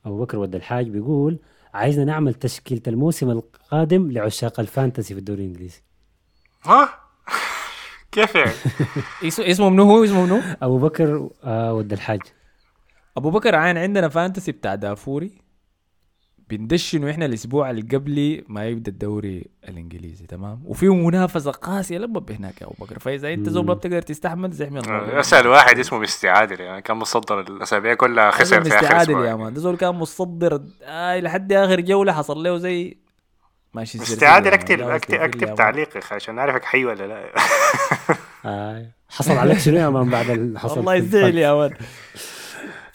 [0.05, 1.39] أبو بكر ود الحاج بيقول
[1.74, 5.82] عايزنا نعمل تشكيلة الموسم القادم لعشاق ال fantasy في الدوري الإنجليزي.
[6.63, 6.89] ها؟
[8.11, 8.51] كيف يعني؟
[9.51, 12.22] اسمه منو هو؟ اسمه منو؟ أبو بكر آه ود الحاج.
[13.18, 15.32] أبو بكر عين عندنا fantasy بتاع دافوري.
[16.49, 22.61] بندشنه إحنا الأسبوع اللي قبلي ما يبدأ الدوري الإنجليزي تمام؟ وفيه منافسة قاسية لما هناك
[22.61, 22.99] يا أبو بكر.
[22.99, 27.39] فإذا أنت زول ما بتقدر تستحمل زحمه الموضوع أسأل واحد اسمه مستعادل يعني كان مصدر
[27.39, 29.21] الأسابيع كلها خسر في آخر أسبوع.
[29.21, 29.37] يا يعني.
[29.37, 32.97] مان؟ ده زول كان مصدر آه لحد آخر جولة حصل له زي
[33.73, 37.31] ماشي مستعادل اكتب اكتب أكتب تعليق يا أخي عشان أعرفك حي ولا لا.
[38.45, 41.71] آه حصل عليك شنو يا مان بعد اللي حصل والله يزعل؟ يا مان.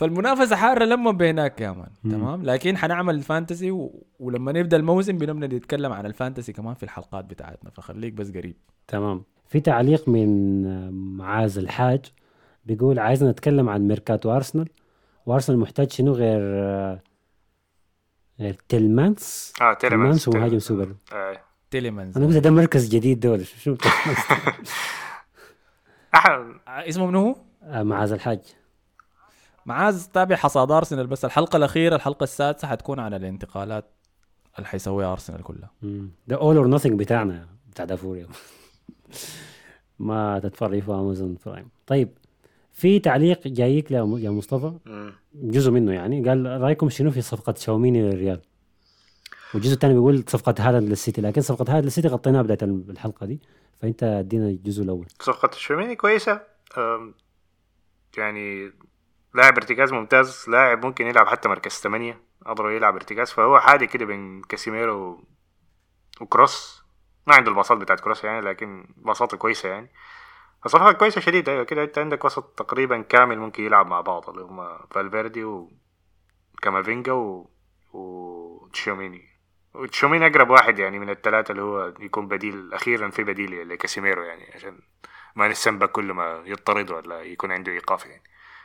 [0.03, 4.05] فالمنافسة حارة لما بهناك يا مان تمام؟ لكن حنعمل الفانتسي و...
[4.19, 8.57] ولما نبدأ الموسم بنبدأ نتكلم عن الفانتسي كمان في الحلقات بتاعتنا فخليك بس قريب.
[8.89, 9.25] تمام.
[9.49, 12.01] في تعليق من معاذ الحاج
[12.65, 14.69] بيقول عايزنا نتكلم عن ميركاتو أرسنال.
[15.27, 16.41] وأرسنال محتاج شنو غير
[18.41, 20.95] غير تيلمانس؟ آه تيلمانس تيلمانس ومهاجم سوبر.
[21.13, 21.37] آه.
[21.71, 24.19] تيليمانز أنا قلت ده مركز جديد دول شو تيلمانس؟
[26.89, 28.41] اسمه منو هو؟ آه، معاذ الحاج.
[29.67, 33.85] معاذ تابع حصاد أرسنال بس الحلقة الأخيرة الحلقة السادسة حتكون عن الانتقالات
[34.57, 35.71] اللي حيسويها أرسنال كلها.
[36.27, 38.27] ده all or nothing بتاعنا بتاع دافوريا
[39.99, 42.09] ما تتفرج في امازون برايم طيب
[42.73, 44.73] في تعليق جايك يا يا مصطفى.
[45.35, 46.29] جزء منه يعني.
[46.29, 48.41] قال رأيكم شنو في صفقة شاوميني للريال؟
[49.55, 51.21] والجزء الثاني بيقول صفقة هالاند للسيتي.
[51.21, 53.41] لكن صفقة هالاند للسيتي غطيناها بداية الحلقة دي.
[53.75, 55.07] فأنت ادينا الجزء الأول.
[55.21, 56.41] صفقة الشوميني كويسة.
[56.79, 57.15] أم،
[58.19, 58.73] يعني
[59.35, 64.05] لاعب ارتكاز ممتاز لاعب ممكن يلعب حتى مركز ثمانية أضرب يلعب ارتكاز فهو حادي كده
[64.05, 65.25] بين كاسيميرو
[66.21, 66.83] وكروس.
[67.27, 69.91] ما عنده الباصات بتاعت كروس يعني لكن باصاته كويسة يعني.
[70.65, 74.43] فصفقة كويسة شديدة أيوة كده أنت عندك وسط تقريبا كامل ممكن يلعب مع بعض اللي
[74.43, 77.51] هما فالفيردي وكامافينجا و...
[77.93, 79.29] وتشوميني
[79.75, 84.53] وتشوميني أقرب واحد يعني من الثلاثة اللي هو يكون بديل أخيرا في بديل لكاسيميرو يعني
[84.55, 84.79] عشان
[85.37, 88.23] ما نسنبك كل ما يطرد ولا يكون عنده إيقاف يعني.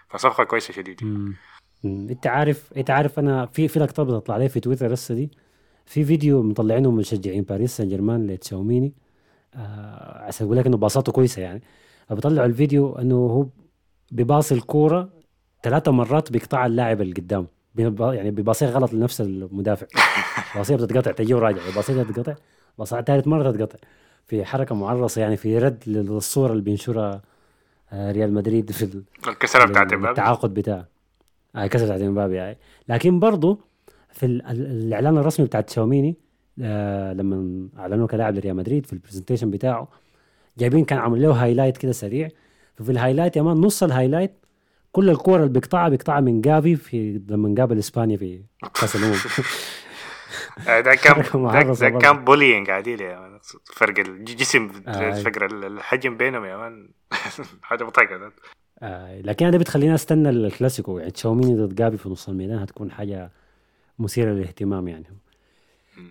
[0.10, 0.74] فصفقة كويسة.
[1.02, 1.36] مم.
[1.86, 5.32] انت عارف انت عارف أنا في في لقطة بتطلع لي في تويتر هسه دي.
[5.86, 8.94] في فيديو مطلعينه من مشجعين باريس سان جيرمان لتشاوميني.
[9.56, 11.62] آه عشان أقول لك إنه باصاته كويسة يعني.
[12.10, 13.48] بطلعوا الفيديو إنه هو
[14.12, 15.10] بباص الكورة
[15.64, 19.88] ثلاثة مرات بيقطع اللاعب اللي قدام بيب- يعني بباصية غلط لنفس المدافع.
[20.58, 21.62] باصية بتتقطع تجي وراجع.
[21.76, 22.36] باصية تتقطع
[22.78, 23.80] باصية ثالث مرة تتقطع.
[24.28, 27.22] في حركة معرصة يعني في رد للصورة اللي بينشرها
[27.94, 30.10] ريال مدريد في ال- الكسرة بتاعت إمبابي.
[30.12, 30.88] التعاقد بتاعه.
[31.56, 32.58] هاي كسر بتاعت إمبابي هاي
[32.90, 33.60] لكن برضه
[34.14, 36.16] في ال- ال- الإعلان الرسمي بتاع تشاوميني
[36.62, 39.88] آه لما أعلنوه كلاعب لريال مدريد في ال presentation بتاعه
[40.58, 42.30] جايبين كان عامل له highlight كده سريع.
[42.76, 44.32] ففي ال highlight يا مان نص ال highlight
[44.92, 48.42] كل الكور اللي بيقطعها بيقطعها من جافي في لما قابل اسبانيا في
[48.82, 49.14] كاس الأمم.
[49.14, 49.18] آه،
[50.66, 51.24] ده كان
[51.74, 51.90] ده.
[51.90, 53.40] كان bullying عديل يا مان
[53.74, 55.22] فرق الجسم آه.
[55.24, 56.90] فرق الحجم بينهم يا مان
[57.64, 58.32] حاجة مضحكه.
[58.82, 61.00] آه لكن هذا بتخلينا أستنى الكلاسيكو.
[61.00, 63.32] يعني تشاوميني ضد جافي في نص الميدان هتكون حاجة
[64.00, 65.06] مثيرة للاهتمام يعني.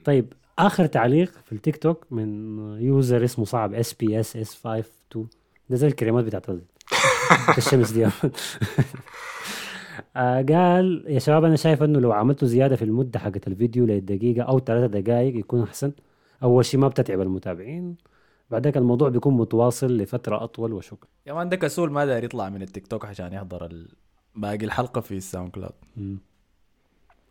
[0.05, 5.29] طيب آخر تعليق في التيك توك من user اسمه صعب SPSS 52
[5.71, 6.63] ده زي الكريمات بتاعت ال-
[7.59, 8.11] الشمس دي آه
[10.49, 14.59] قال يا شباب أنا شايف إنه لو عملتوا زيادة في المدة حقت الفيديو لدقيقة أو
[14.59, 15.93] ثلاثة دقائق يكون أحسن.
[16.43, 17.97] أول شيء ما بتتعب المتابعين.
[18.51, 21.09] بعدك الموضوع بيكون متواصل لفترة أطول وشكرا.
[21.27, 23.89] يا مان ده كسول ما داير يطلع من التيك توك عشان يحضر ال...
[24.35, 25.73] باقي الحلقة في الساوند كلاود.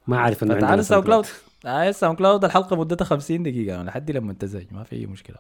[0.08, 1.06] ما عارف إنه عندنا الساوند.
[1.06, 1.26] كلاود.
[1.66, 5.38] آه الساوند كلاود الحلقة مدتها 50 دقيقة لحد لما تزهج ما في اي مشكلة.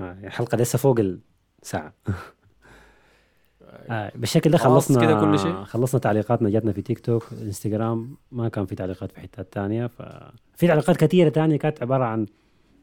[0.00, 1.00] آه، الحلقة لسه فوق
[1.62, 1.92] الساعة.
[3.90, 8.48] آه بالشكل ده خلصنا كده كل شيء؟ خلصنا تعليقاتنا جاتنا في تيك توك انستغرام ما
[8.48, 12.26] كان في تعليقات في حتات تانية ففي تعليقات كثيرة تانية كانت عبارة عن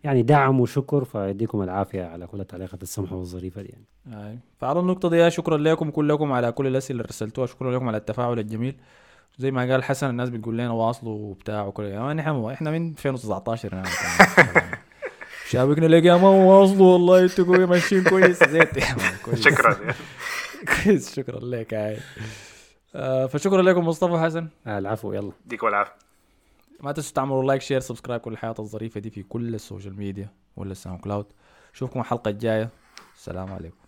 [0.03, 3.85] يعني دعم وشكر فيديكم العافية على كل التعليقات السمحة والظريفة دي يعني.
[4.23, 4.37] آه.
[4.59, 8.39] فعلى النقطة دي شكرا لكم كلكم على كل الأسئلة اللي رسلتوها شكرا لكم على التفاعل
[8.39, 8.75] الجميل
[9.37, 12.89] زي ما قال حسن الناس بتقول لنا واصلوا وبتاع وكل يا مان إحنا إحنا من
[12.89, 13.87] 2019 يعني
[15.49, 18.69] شابكنا لك يا مان واصلوا والله أنتوا ماشيين كويس زيت.
[19.33, 19.75] شكرا
[20.67, 21.97] كويس شكرا لك هاي
[22.95, 24.47] آه فشكرا لكم مصطفى حسن.
[24.67, 25.31] آه العفو يلا.
[25.45, 25.93] يديكم العافية.
[26.79, 30.29] ما تنسوا تعملوا like share subscribe كل الحياة الظريفة دي في كل ال social media
[30.57, 31.25] ولا الساوند كلاود.
[31.73, 32.69] اشوفكم الحلقة الجاية.
[33.15, 33.78] السلام عليكم.